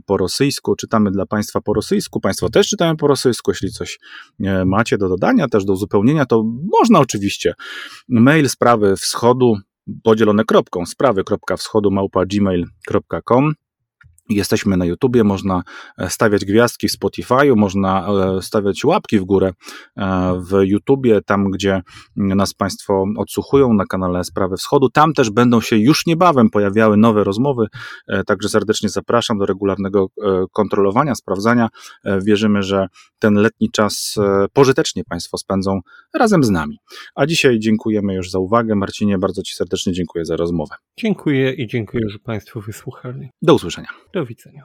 [0.05, 2.19] po rosyjsku, czytamy dla Państwa po rosyjsku.
[2.19, 3.51] Państwo też czytają po rosyjsku.
[3.51, 3.99] Jeśli coś
[4.65, 7.53] macie do dodania, też do uzupełnienia, to można oczywiście.
[8.09, 9.55] Mail sprawy wschodu
[10.03, 13.53] podzielone kropką sprawy.wschodu małpa gmail.com
[14.35, 15.63] Jesteśmy na YouTubie, można
[15.97, 19.53] e, stawiać gwiazdki w Spotify'u, można e, stawiać łapki w górę
[19.97, 21.81] e, w YouTubie, tam gdzie
[22.15, 24.89] nas Państwo odsłuchują na kanale Sprawy Wschodu.
[24.89, 27.67] Tam też będą się już niebawem pojawiały nowe rozmowy,
[28.25, 30.07] także serdecznie zapraszam do regularnego
[30.51, 31.67] kontrolowania, sprawdzania.
[32.21, 32.87] Wierzymy, że
[33.19, 34.15] ten letni czas
[34.53, 35.79] pożytecznie Państwo spędzą
[36.13, 36.77] razem z nami.
[37.15, 38.75] A dzisiaj dziękujemy już za uwagę.
[38.75, 40.75] Marcinie, bardzo Ci serdecznie dziękuję za rozmowę.
[40.97, 43.29] Dziękuję i dziękuję, że Państwo wysłuchali.
[43.41, 43.87] Do usłyszenia.
[44.21, 44.63] Do widzenia.